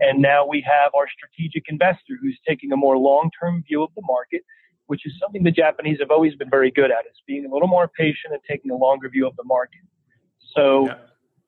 [0.00, 4.02] And now we have our strategic investor who's taking a more long-term view of the
[4.02, 4.42] market,
[4.86, 7.68] which is something the Japanese have always been very good at, is being a little
[7.68, 9.80] more patient and taking a longer view of the market.
[10.56, 10.94] So, yeah.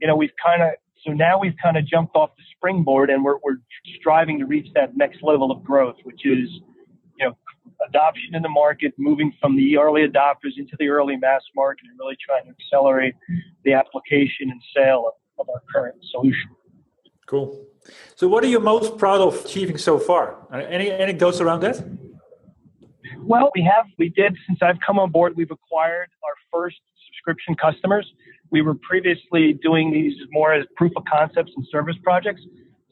[0.00, 0.70] you know, we've kind of,
[1.04, 3.58] so now we've kind of jumped off the springboard and we're, we're
[3.98, 6.48] striving to reach that next level of growth, which is,
[7.18, 7.36] you know,
[7.88, 11.98] adoption in the market, moving from the early adopters into the early mass market, and
[11.98, 13.14] really trying to accelerate
[13.64, 16.50] the application and sale of, of our current solution.
[17.26, 17.64] Cool.
[18.16, 20.46] So, what are you most proud of achieving so far?
[20.52, 21.84] Uh, any anecdotes around that?
[23.18, 26.78] Well, we have, we did, since I've come on board, we've acquired our first
[27.18, 28.11] subscription customers.
[28.50, 32.42] We were previously doing these more as proof of concepts and service projects.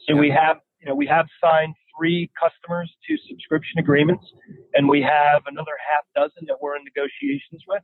[0.06, 0.20] So yeah.
[0.20, 4.24] we have, you know, we have signed three customers to subscription agreements,
[4.74, 7.82] and we have another half dozen that we're in negotiations with.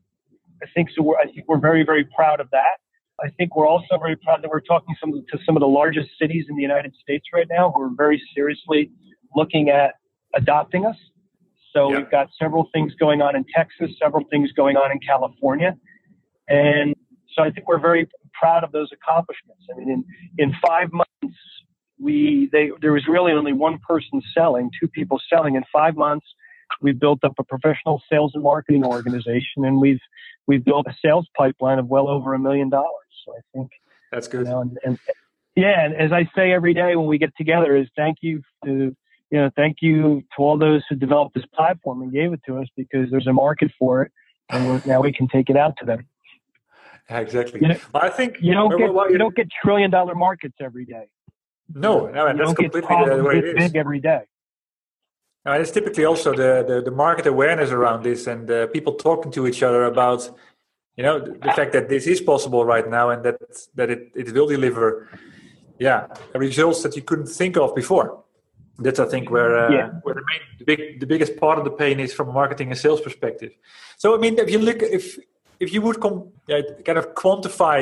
[0.63, 1.03] I think so.
[1.03, 2.79] We're, I think we're very, very proud of that.
[3.23, 6.11] I think we're also very proud that we're talking some, to some of the largest
[6.21, 8.91] cities in the United States right now who are very seriously
[9.35, 9.95] looking at
[10.35, 10.97] adopting us.
[11.73, 15.77] So we've got several things going on in Texas, several things going on in California.
[16.53, 16.95] And
[17.35, 19.63] so I think we're very proud of those accomplishments.
[19.73, 20.05] I mean, in,
[20.37, 21.39] in five months,
[21.99, 25.55] we they there was really only one person selling, two people selling.
[25.55, 26.27] In five months,
[26.83, 30.01] we've built up a professional sales and marketing organization, and we've
[30.47, 32.91] we've built a sales pipeline of well over a million dollars.
[33.25, 33.71] So I think
[34.11, 34.47] that's good.
[34.47, 34.99] You know, and, and,
[35.57, 38.95] yeah, and as I say every day when we get together, is thank you to
[39.31, 42.59] you know thank you to all those who developed this platform and gave it to
[42.59, 44.13] us because there's a market for it,
[44.51, 46.07] and now we can take it out to them.
[47.11, 47.61] Exactly.
[47.61, 51.11] You know, I think you don't get you don't get trillion dollar markets every day.
[51.75, 53.55] No, no, and that's completely the way it is.
[53.55, 54.23] Big every day.
[55.45, 59.33] No, it's typically also the, the, the market awareness around this and uh, people talking
[59.33, 60.31] to each other about,
[60.97, 63.39] you know, the, the, fact that this is possible right now and that
[63.75, 65.09] that it, it will deliver,
[65.81, 68.23] yeah, results that you couldn't think of before.
[68.79, 69.91] That's I think where uh, yeah.
[70.03, 72.69] where the, main, the big the biggest part of the pain is from a marketing
[72.71, 73.53] and sales perspective.
[73.97, 75.19] So I mean, if you look if
[75.63, 76.29] if you would com-
[76.85, 77.79] kind of quantify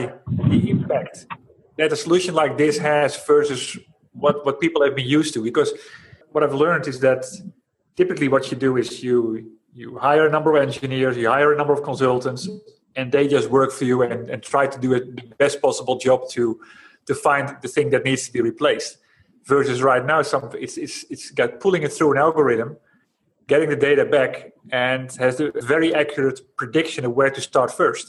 [0.53, 1.27] the impact
[1.79, 3.79] that a solution like this has versus
[4.13, 5.43] what, what people have been used to.
[5.43, 5.73] Because
[6.33, 7.25] what I've learned is that
[7.97, 9.17] typically what you do is you
[9.73, 12.49] you hire a number of engineers, you hire a number of consultants,
[12.97, 16.29] and they just work for you and, and try to do the best possible job
[16.35, 16.61] to
[17.07, 18.99] to find the thing that needs to be replaced.
[19.45, 22.77] Versus right now, some it's it's it's got pulling it through an algorithm,
[23.53, 24.33] getting the data back,
[24.87, 28.07] and has a very accurate prediction of where to start first.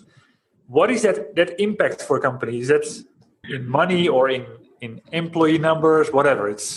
[0.78, 2.66] What is that that impact for companies?
[2.74, 2.86] That
[3.56, 4.44] in money or in
[4.86, 4.92] in
[5.24, 6.44] employee numbers, whatever.
[6.54, 6.68] It's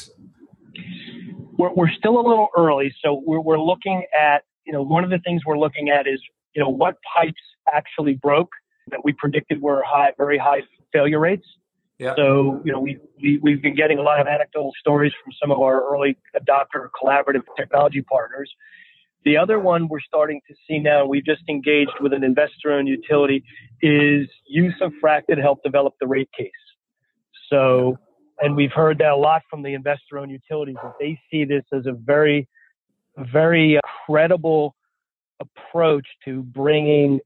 [1.59, 3.99] we're, we're still a little early, so we're, we're looking
[4.29, 6.21] at you know one of the things we're looking at is
[6.55, 7.41] you know, what pipes
[7.73, 8.51] actually broke
[8.91, 11.47] that we predicted were high, very high failure rates.
[12.05, 12.15] Yeah.
[12.17, 15.51] So, you know, we, we, we've been getting a lot of anecdotal stories from some
[15.51, 18.53] of our early adopter collaborative technology partners.
[19.25, 22.89] The other one we're starting to see now, we've just engaged with an investor owned
[22.89, 23.43] utility,
[23.81, 26.51] is use of Fracta to help develop the rate case.
[27.49, 27.99] So,
[28.39, 31.65] and we've heard that a lot from the investor owned utilities that they see this
[31.73, 32.47] as a very,
[33.17, 34.77] very credible
[35.41, 37.21] approach to bringing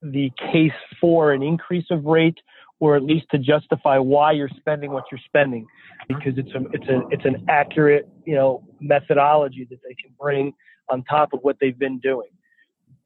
[0.00, 2.38] the case for an increase of rate
[2.80, 5.66] or at least to justify why you're spending what you're spending.
[6.08, 10.52] Because it's a it's a it's an accurate you know methodology that they can bring
[10.88, 12.28] on top of what they've been doing.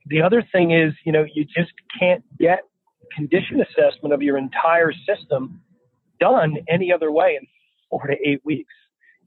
[0.07, 2.61] The other thing is you know you just can't get
[3.14, 5.61] condition assessment of your entire system
[6.20, 7.46] done any other way in
[7.88, 8.74] four to eight weeks.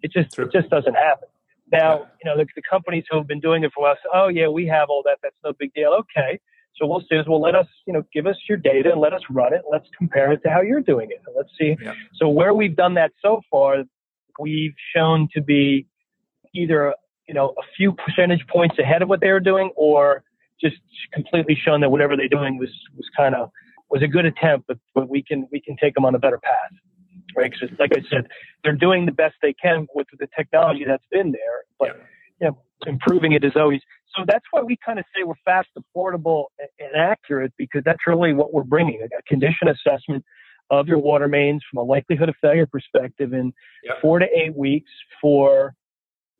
[0.01, 0.45] It just True.
[0.45, 1.29] it just doesn't happen.
[1.71, 4.47] Now you know the, the companies who have been doing it for us oh yeah
[4.47, 5.93] we have all that that's no big deal.
[5.93, 6.39] Okay
[6.75, 9.13] so we'll say is, well, let us, you know, give us your data and let
[9.13, 9.61] us run it.
[9.71, 11.21] Let's compare it to how you're doing it.
[11.25, 11.75] And let's see.
[11.81, 11.93] Yeah.
[12.15, 13.83] So where we've done that so far,
[14.39, 15.85] we've shown to be
[16.55, 16.95] either,
[17.27, 20.23] you know, a few percentage points ahead of what they were doing or
[20.59, 20.77] just
[21.13, 23.51] completely shown that whatever they're doing was, was kind of,
[23.89, 26.39] was a good attempt, but, but we can, we can take them on a better
[26.39, 26.71] path.
[27.35, 27.51] Right.
[27.51, 28.27] Cause like I said,
[28.63, 32.03] they're doing the best they can with the technology that's been there, but yeah.
[32.39, 33.81] you know, improving it is always
[34.15, 36.45] so that's why we kind of say we're fast, affordable,
[36.79, 40.23] and accurate because that's really what we're bringing a condition assessment
[40.69, 44.01] of your water mains from a likelihood of failure perspective in yep.
[44.01, 45.75] four to eight weeks for,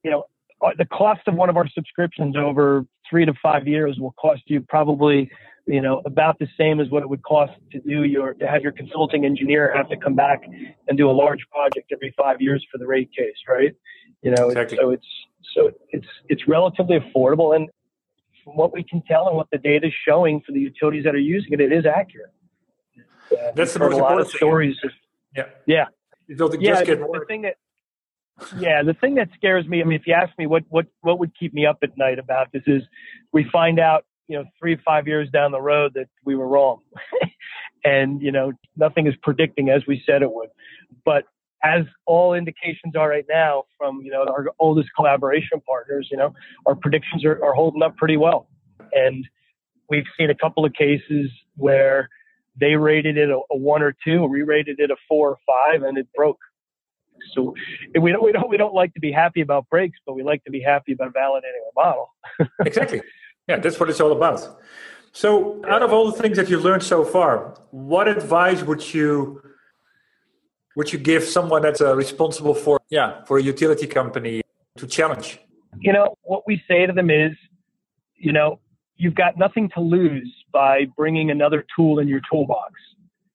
[0.04, 0.24] you know,
[0.62, 4.42] uh, the cost of one of our subscriptions over three to five years will cost
[4.46, 5.30] you probably,
[5.66, 8.62] you know, about the same as what it would cost to do your, to have
[8.62, 10.44] your consulting engineer have to come back
[10.88, 13.74] and do a large project every five years for the rate case, right?
[14.22, 14.78] You know, exactly.
[14.80, 15.08] so it's,
[15.54, 17.70] so it's it's relatively affordable, and
[18.44, 21.16] from what we can tell and what the data is showing for the utilities that
[21.16, 22.32] are using it, it is accurate.
[23.32, 24.38] Uh, That's the most important thing.
[24.38, 24.78] stories.
[25.36, 25.86] Yeah, yeah,
[26.28, 26.36] yeah.
[26.38, 27.56] The, the thing that
[28.58, 29.82] yeah, the thing that scares me.
[29.82, 32.20] I mean, if you ask me what what what would keep me up at night
[32.20, 32.84] about this is,
[33.32, 36.80] we find out you know three five years down the road that we were wrong,
[37.86, 40.50] and you know nothing is predicting as we said it would.
[41.06, 41.26] But
[41.63, 46.34] as all indications are right now from you know our oldest collaboration partners, you know
[46.65, 48.47] our predictions are, are holding up pretty well,
[48.93, 49.28] and
[49.89, 52.10] we've seen a couple of cases where
[52.60, 55.84] they rated it a, a one or two, we rated it a four or five,
[55.84, 56.39] and it broke.
[57.34, 57.54] So
[58.00, 60.43] we don't we don't we don't like to be happy about breaks, but we like
[60.45, 62.10] to be happy about validating a model.
[62.65, 63.02] exactly.
[63.47, 64.60] Yeah, that's what it's all about.
[65.13, 69.41] So, out of all the things that you've learned so far, what advice would you
[70.76, 74.42] would you give someone that's uh, responsible for yeah for a utility company
[74.78, 75.40] to challenge?
[75.80, 77.32] You know what we say to them is
[78.16, 78.60] you know
[78.98, 82.74] you've got nothing to lose by bringing another tool in your toolbox.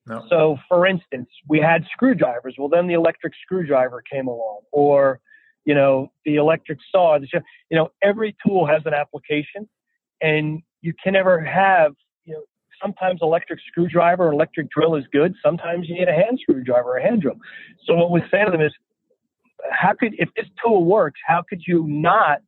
[0.09, 0.25] No.
[0.29, 2.55] so for instance we had screwdrivers.
[2.59, 5.21] Well then the electric screwdriver came along or
[5.65, 9.69] you know the electric saw you know every tool has an application
[10.21, 11.93] and you can never have
[12.87, 15.35] sometimes electric screwdriver or electric drill is good.
[15.45, 17.37] Sometimes you need a hand screwdriver or a hand drill.
[17.85, 18.73] So what we say to them is,
[19.71, 22.39] how could, if this tool works, how could you not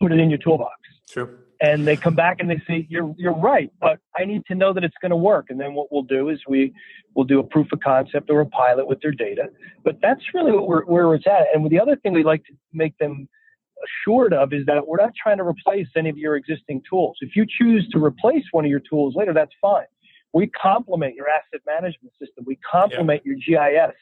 [0.00, 0.76] put it in your toolbox?
[1.08, 1.38] True.
[1.62, 4.72] And they come back and they say, you're, you're right, but I need to know
[4.72, 5.46] that it's going to work.
[5.50, 6.72] And then what we'll do is we
[7.14, 9.50] will do a proof of concept or a pilot with their data.
[9.84, 11.46] But that's really what we're, where it's at.
[11.54, 13.28] And the other thing we like to make them
[13.84, 17.16] assured of is that we're not trying to replace any of your existing tools.
[17.20, 19.86] If you choose to replace one of your tools later, that's fine.
[20.32, 22.44] We complement your asset management system.
[22.46, 23.34] We complement yeah.
[23.46, 23.96] your GIS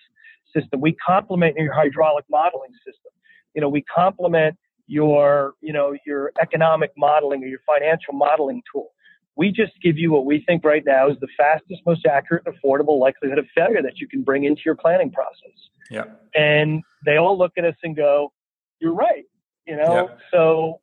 [0.55, 0.81] system.
[0.81, 3.13] We complement your hydraulic modeling system.
[3.55, 8.91] You know, we complement your, you know, your economic modeling or your financial modeling tool.
[9.37, 12.55] We just give you what we think right now is the fastest, most accurate, and
[12.57, 15.57] affordable likelihood of failure that you can bring into your planning process.
[15.91, 16.05] Yeah.
[16.35, 18.33] And they all look at us and go,
[18.81, 19.25] "You're right
[19.69, 20.09] you know.
[20.09, 20.19] Yep.
[20.33, 20.81] So,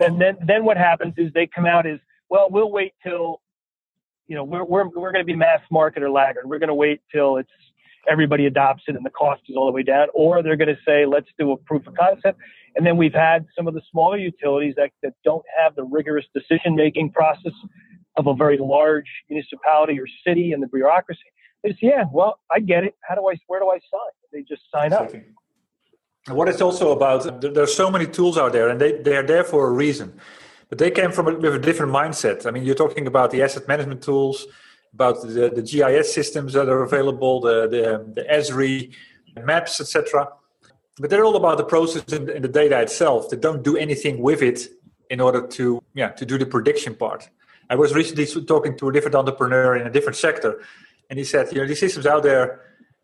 [0.00, 3.40] and then then what happens is they come out is well, we'll wait till,
[4.26, 6.46] you know, we're we're we're going to be mass market or laggard.
[6.46, 7.50] We're going to wait till it's
[8.08, 10.78] everybody adopts it and the cost is all the way down, or they're going to
[10.86, 12.40] say let's do a proof of concept.
[12.76, 16.26] And then we've had some of the smaller utilities that, that don't have the rigorous
[16.34, 17.52] decision making process
[18.16, 21.20] of a very large municipality or city and the bureaucracy.
[21.64, 22.94] They say, yeah, well, I get it.
[23.00, 24.12] How do I, where do I sign?
[24.32, 25.10] They just sign up.
[26.28, 29.44] What it's also about, there's so many tools out there, and they, they are there
[29.44, 30.18] for a reason.
[30.68, 32.46] But they came from a, with a different mindset.
[32.46, 34.46] I mean, you're talking about the asset management tools,
[34.92, 38.92] about the, the GIS systems that are available, the, the, the Esri,
[39.44, 40.28] maps, etc.
[40.98, 43.30] But they're all about the process and, and the data itself.
[43.30, 44.68] They don't do anything with it
[45.10, 47.28] in order to yeah to do the prediction part.
[47.68, 50.62] I was recently talking to a different entrepreneur in a different sector,
[51.10, 52.60] and he said, you know, these systems out there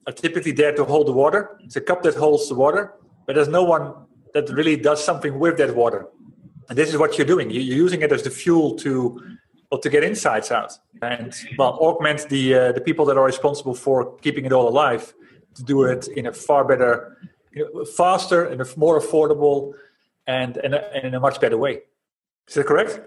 [0.06, 1.56] are typically there to hold the water.
[1.60, 2.94] It's a cup that holds the water,
[3.26, 3.94] but there's no one
[4.34, 6.06] that really does something with that water.
[6.68, 7.50] And this is what you're doing.
[7.50, 9.20] You're using it as the fuel to
[9.70, 13.74] well, to get insights out and well augment the uh, the people that are responsible
[13.74, 15.14] for keeping it all alive
[15.54, 17.16] to do it in a far better,
[17.52, 19.72] you know, faster and a more affordable
[20.26, 21.80] and, and, and in a much better way.
[22.48, 23.00] Is that correct?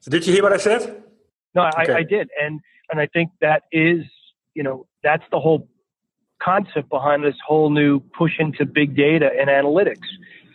[0.00, 1.02] So did you hear what I said?
[1.54, 1.94] No, I, okay.
[1.94, 4.04] I did, and and I think that is
[4.54, 5.68] you know that's the whole
[6.46, 10.06] concept behind this whole new push into big data and analytics.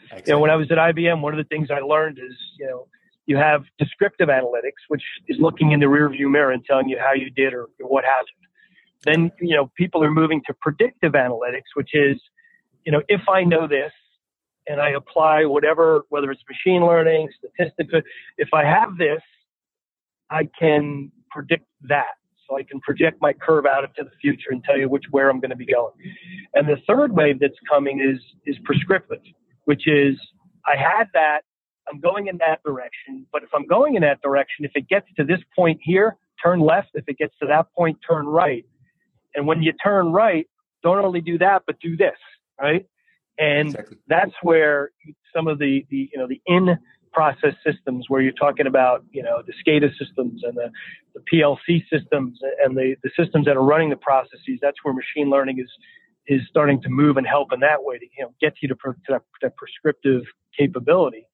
[0.03, 0.23] Exactly.
[0.25, 2.67] You know, when I was at IBM, one of the things I learned is you
[2.67, 2.87] know
[3.25, 7.13] you have descriptive analytics, which is looking in the rearview mirror and telling you how
[7.13, 8.27] you did or, or what happened.
[9.03, 12.17] Then you know people are moving to predictive analytics, which is
[12.85, 13.91] you know if I know this
[14.67, 19.21] and I apply whatever, whether it's machine learning, statistics, if I have this,
[20.29, 22.13] I can predict that.
[22.51, 25.29] So I can project my curve out into the future and tell you which where
[25.29, 25.93] I'm going to be going.
[26.53, 29.21] And the third wave that's coming is is prescriptive,
[29.65, 30.17] which is
[30.65, 31.41] I had that,
[31.89, 35.07] I'm going in that direction, but if I'm going in that direction, if it gets
[35.17, 36.89] to this point here, turn left.
[36.93, 38.65] If it gets to that point, turn right.
[39.33, 40.47] And when you turn right,
[40.83, 42.17] don't only do that, but do this,
[42.59, 42.85] right?
[43.39, 43.97] And exactly.
[44.07, 44.91] that's where
[45.33, 46.77] some of the, the, you know, the in
[47.11, 50.71] process systems where you're talking about, you know, the SCADA systems and the,
[51.13, 55.29] the PLC systems and the, the systems that are running the processes, that's where machine
[55.29, 55.69] learning is,
[56.27, 58.75] is starting to move and help in that way to, you know, get you to,
[58.75, 60.23] to that, that prescriptive
[60.57, 61.27] capability.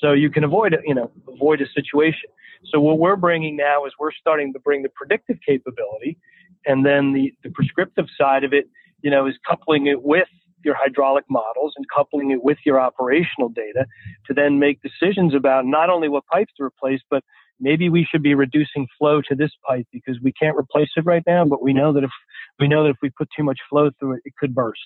[0.00, 2.28] So you can avoid, you know, avoid a situation.
[2.70, 6.18] So what we're bringing now is we're starting to bring the predictive capability
[6.66, 8.68] and then the, the prescriptive side of it,
[9.02, 10.28] you know, is coupling it with
[10.64, 13.86] your hydraulic models and coupling it with your operational data
[14.26, 17.22] to then make decisions about not only what pipes to replace, but
[17.60, 21.22] maybe we should be reducing flow to this pipe because we can't replace it right
[21.26, 22.10] now, but we know that if
[22.58, 24.80] we know that if we put too much flow through it, it could burst.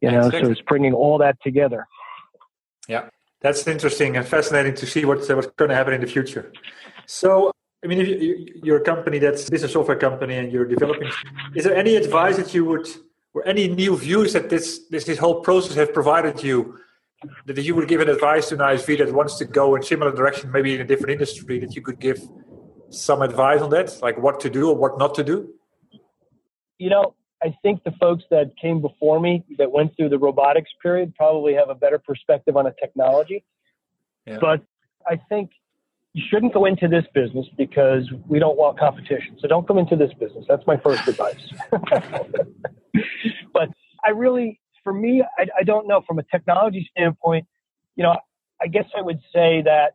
[0.00, 1.86] You know, so it's bringing all that together.
[2.88, 3.10] Yeah,
[3.40, 6.52] that's interesting and fascinating to see what's what's going to happen in the future.
[7.04, 7.52] So,
[7.84, 11.10] I mean, if you, are a company that's a business software company and you're developing,
[11.54, 12.88] is there any advice that you would
[13.34, 16.78] or any new views that this this, this whole process have provided you
[17.46, 20.10] that you would give an advice to an ISV that wants to go in similar
[20.10, 22.18] direction, maybe in a different industry, that you could give
[22.88, 25.52] some advice on that, like what to do or what not to do?
[26.78, 30.70] You know, I think the folks that came before me that went through the robotics
[30.82, 33.44] period probably have a better perspective on a technology.
[34.26, 34.38] Yeah.
[34.40, 34.62] But
[35.06, 35.50] I think
[36.12, 39.36] you shouldn't go into this business because we don't want competition.
[39.40, 40.44] So don't come into this business.
[40.48, 41.52] That's my first advice.
[43.52, 43.68] but
[44.04, 46.02] I really, for me, I, I don't know.
[46.06, 47.46] From a technology standpoint,
[47.96, 48.16] you know,
[48.62, 49.94] I guess I would say that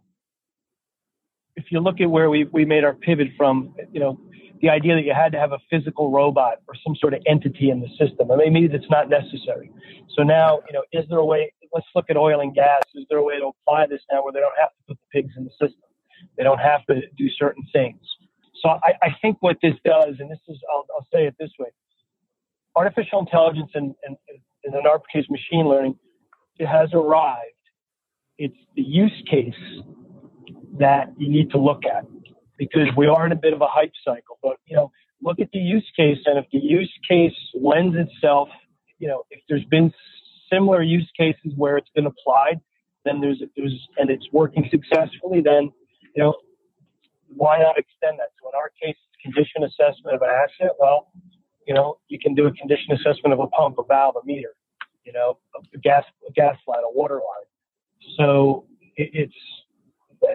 [1.56, 4.20] if you look at where we, we made our pivot from, you know,
[4.62, 7.70] the idea that you had to have a physical robot or some sort of entity
[7.70, 8.32] in the system.
[8.32, 9.72] I mean, maybe that's not necessary.
[10.16, 11.54] So now, you know, is there a way?
[11.74, 12.82] Let's look at oil and gas.
[12.96, 15.22] Is there a way to apply this now where they don't have to put the
[15.22, 15.89] pigs in the system?
[16.38, 18.00] They don't have to do certain things.
[18.62, 21.52] So I, I think what this does, and this is, I'll, I'll say it this
[21.60, 21.68] way:
[22.76, 24.17] artificial intelligence and, and,
[24.63, 25.97] and in our case, machine learning,
[26.57, 27.51] it has arrived.
[28.38, 29.53] It's the use case
[30.80, 32.05] that you need to look at
[32.57, 34.38] because we are in a bit of a hype cycle.
[34.43, 38.49] But you know, look at the use case, and if the use case lends itself,
[38.99, 39.93] you know, if there's been
[40.51, 42.59] similar use cases where it's been applied,
[43.05, 45.71] then there's there's and it's working successfully, then
[46.15, 46.36] you know,
[47.36, 48.32] why not extend that?
[48.41, 50.71] So in our case, condition assessment of an asset.
[50.80, 51.11] Well,
[51.66, 54.55] you know, you can do a condition assessment of a pump, a valve, a meter,
[55.03, 55.38] you know,
[55.74, 58.16] a gas, a gas line, a water line.
[58.18, 59.34] So it, it's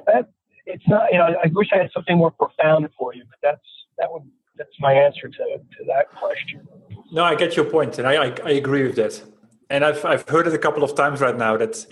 [0.07, 0.29] that
[0.67, 1.13] it's not.
[1.13, 3.67] You know, I wish I had something more profound for you, but that's
[3.99, 4.23] that would
[4.57, 5.45] that's my answer to
[5.77, 6.67] to that question.
[7.13, 9.23] No, I get your point, and I I, I agree with that.
[9.69, 11.87] And I've I've heard it a couple of times right now that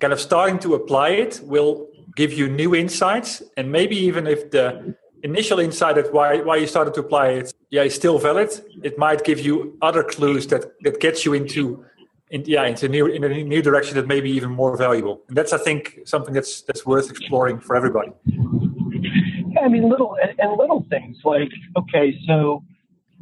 [0.00, 4.50] kind of starting to apply it will give you new insights, and maybe even if
[4.50, 8.50] the initial insight that why why you started to apply it yeah is still valid.
[8.82, 11.84] It might give you other clues that that gets you into
[12.30, 15.22] in, yeah into new in a new direction that may be even more valuable.
[15.28, 18.12] And that's i think something that's that's worth exploring for everybody.
[18.24, 22.62] Yeah i mean little and little things like okay so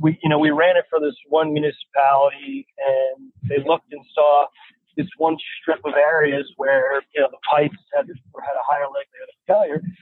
[0.01, 4.47] we you know we ran it for this one municipality and they looked and saw
[4.97, 9.29] this one strip of areas where you know the pipes had had a higher likelihood
[9.29, 9.83] of failure.
[9.83, 9.96] and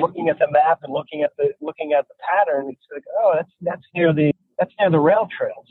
[0.00, 3.32] looking at the map and looking at the looking at the pattern, it's like, oh,
[3.36, 5.66] that's that's near the that's near the rail trails.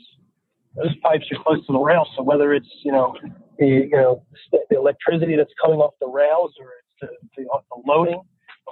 [0.76, 3.16] Those pipes are close to the rail, so whether it's you know
[3.58, 4.22] the you know
[4.52, 6.66] the electricity that's coming off the rails or
[7.00, 8.20] it's to, to the loading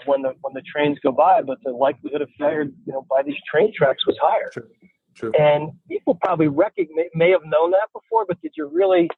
[0.05, 3.23] when the when the trains go by, but the likelihood of failure, you know, by
[3.23, 4.51] these train tracks was higher.
[4.53, 4.69] True.
[5.15, 5.33] True.
[5.39, 9.09] And people probably recognize, may have known that before, but did you really,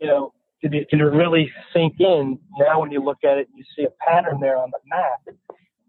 [0.00, 2.38] you know, did it, did it really sink in?
[2.58, 5.36] Now, when you look at it, and you see a pattern there on the map.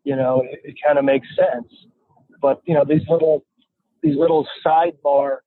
[0.06, 1.68] You know, it, it kind of makes sense.
[2.42, 3.44] But you know, these little
[4.02, 5.44] these little sidebar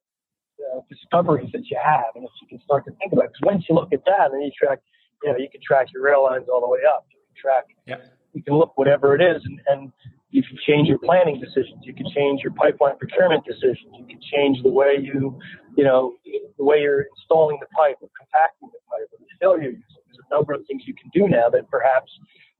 [0.58, 3.64] uh, discoveries that you have, and if you can start to think about, because once
[3.68, 4.80] you look at that, and you track,
[5.22, 7.06] you know, you can track your rail lines all the way up.
[7.10, 7.64] You can track.
[7.86, 8.02] Yeah.
[8.34, 9.92] You can look whatever it is, and, and
[10.30, 11.80] you can change your planning decisions.
[11.82, 13.88] You can change your pipeline procurement decisions.
[13.98, 15.38] You can change the way you,
[15.76, 16.14] you know,
[16.58, 19.72] the way you're installing the pipe or compacting the pipe or the failure.
[19.72, 22.12] There's a number of things you can do now that perhaps,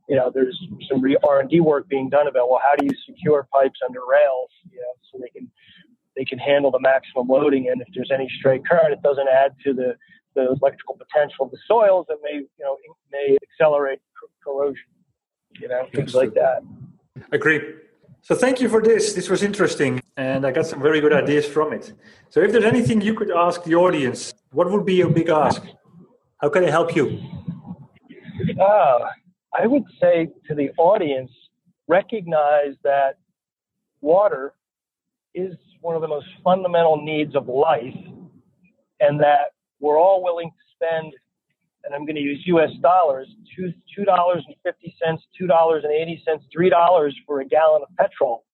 [0.09, 3.79] you know, there's some R&D work being done about, well, how do you secure pipes
[3.87, 5.51] under rails, you know, so they can,
[6.17, 7.69] they can handle the maximum loading.
[7.69, 9.97] And if there's any stray current, it doesn't add to the,
[10.35, 12.77] the electrical potential of the soils that may, you know,
[13.13, 14.01] may accelerate
[14.43, 14.89] corrosion,
[15.61, 16.63] you know, things like that.
[17.33, 17.61] Agree.
[18.23, 19.13] So thank you for this.
[19.13, 21.93] This was interesting, and I got some very good ideas from it.
[22.31, 25.63] So if there's anything you could ask the audience, what would be your big ask?
[26.41, 27.21] How can I help you?
[28.61, 28.99] Uh,
[29.59, 31.33] I would say to the audience,
[31.89, 33.19] recognize that
[34.01, 34.55] water
[35.35, 37.95] is one of the most fundamental needs of life,
[39.01, 41.15] and that we're all willing to spend
[41.85, 42.71] and I'm going to use U.S.
[42.83, 47.41] dollars, two two dollars and fifty cents, two dollars and eighty cents, three dollars for
[47.41, 48.45] a gallon of petrol,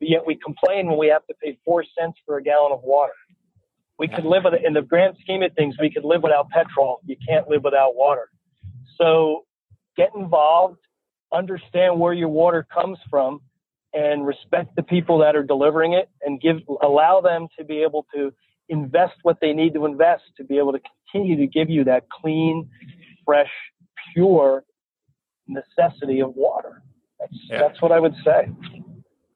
[0.00, 2.80] but yet we complain when we have to pay four cents for a gallon of
[2.82, 3.12] water.
[3.98, 5.76] We could live with it in the grand scheme of things.
[5.80, 7.00] We could live without petrol.
[7.06, 8.30] You can't live without water.
[8.98, 9.44] So
[10.00, 10.78] get involved,
[11.32, 13.40] understand where your water comes from,
[13.92, 18.06] and respect the people that are delivering it, and give allow them to be able
[18.14, 18.32] to
[18.68, 22.02] invest what they need to invest to be able to continue to give you that
[22.08, 22.68] clean,
[23.26, 23.50] fresh,
[24.12, 24.64] pure
[25.48, 26.82] necessity of water.
[27.18, 27.58] That's, yeah.
[27.62, 28.40] that's what I would say.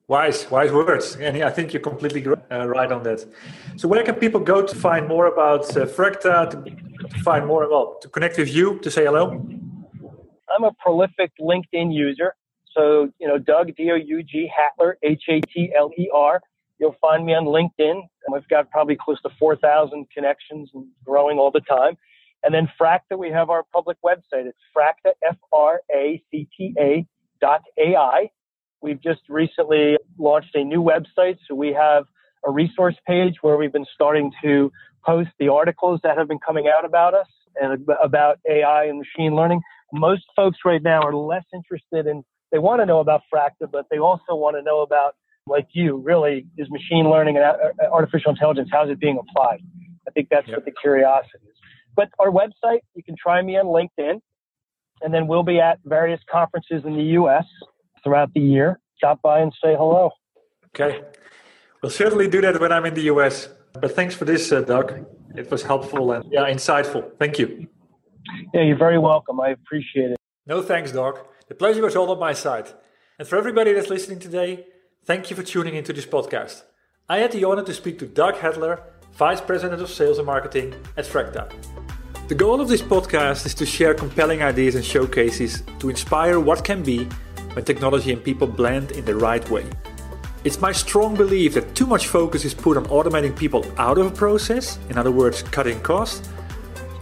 [0.06, 1.16] Wise, wise words.
[1.16, 3.20] And I think you're completely uh, right on that.
[3.76, 6.56] So, where can people go to find more about uh, Fracta, to,
[7.12, 9.24] to find more, well, to connect with you, to say hello?
[10.54, 12.34] I'm a prolific LinkedIn user.
[12.72, 16.40] So, you know, Doug, D O U G, Hatler, H A T L E R.
[16.78, 18.02] You'll find me on LinkedIn.
[18.32, 21.96] We've got probably close to 4,000 connections and growing all the time.
[22.42, 24.46] And then Fracta, we have our public website.
[24.46, 27.06] It's Fracta, F-R-A-C-T-A
[27.40, 28.30] dot A-I.
[28.82, 31.38] We've just recently launched a new website.
[31.48, 32.04] So we have
[32.46, 34.70] a resource page where we've been starting to
[35.06, 37.28] post the articles that have been coming out about us
[37.60, 39.60] and about AI and machine learning.
[39.94, 43.86] Most folks right now are less interested in, they want to know about Fracta, but
[43.90, 45.14] they also want to know about
[45.46, 47.54] like you really is machine learning and uh,
[47.92, 48.70] artificial intelligence.
[48.72, 49.60] How's it being applied?
[50.06, 50.58] I think that's yep.
[50.58, 51.56] what the curiosity is.
[51.94, 54.20] But our website, you can try me on LinkedIn,
[55.02, 57.44] and then we'll be at various conferences in the U.S.
[58.02, 58.80] throughout the year.
[58.96, 60.10] Stop by and say hello.
[60.68, 61.02] Okay.
[61.82, 63.48] We'll certainly do that when I'm in the US.
[63.74, 65.04] But thanks for this, uh, Doug.
[65.36, 67.10] It was helpful and yeah, insightful.
[67.18, 67.68] Thank you.
[68.52, 69.40] Yeah, you're very welcome.
[69.40, 70.16] I appreciate it.
[70.46, 71.18] No thanks, Doug.
[71.48, 72.68] The pleasure was all on my side.
[73.18, 74.66] And for everybody that's listening today,
[75.06, 76.62] Thank you for tuning into this podcast.
[77.10, 78.80] I had the honor to speak to Doug Hatler,
[79.12, 81.52] Vice President of Sales and Marketing at Fracta.
[82.28, 86.64] The goal of this podcast is to share compelling ideas and showcases to inspire what
[86.64, 87.04] can be
[87.52, 89.66] when technology and people blend in the right way.
[90.42, 94.06] It's my strong belief that too much focus is put on automating people out of
[94.06, 96.26] a process, in other words, cutting costs,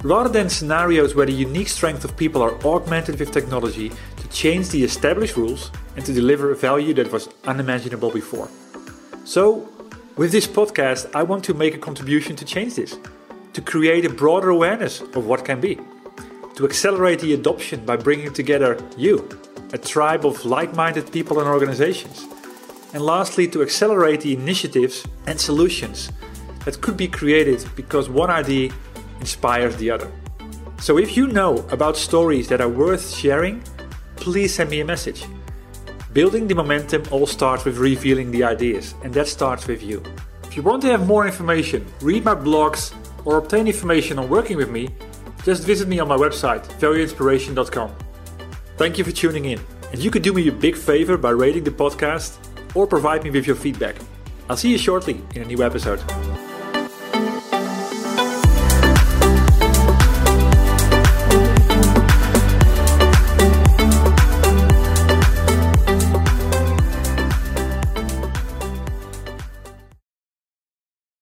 [0.03, 4.68] rather than scenarios where the unique strength of people are augmented with technology to change
[4.70, 8.48] the established rules and to deliver a value that was unimaginable before.
[9.24, 9.68] So,
[10.16, 12.98] with this podcast, I want to make a contribution to change this,
[13.53, 15.78] to create a broader awareness of what can be,
[16.57, 19.28] to accelerate the adoption by bringing together you,
[19.72, 22.26] a tribe of like minded people and organizations,
[22.92, 26.11] and lastly, to accelerate the initiatives and solutions
[26.64, 28.70] that could be created because one idea
[29.23, 30.11] inspires the other.
[30.81, 33.62] So, if you know about stories that are worth sharing,
[34.16, 35.25] please send me a message.
[36.12, 40.03] Building the momentum all starts with revealing the ideas, and that starts with you.
[40.43, 42.93] If you want to have more information, read my blogs,
[43.25, 44.89] or obtain information on working with me,
[45.45, 47.91] just visit me on my website, valueinspiration.com.
[48.77, 49.61] Thank you for tuning in,
[49.93, 52.37] and you could do me a big favor by rating the podcast
[52.75, 53.95] or provide me with your feedback.
[54.49, 56.03] I'll see you shortly in a new episode.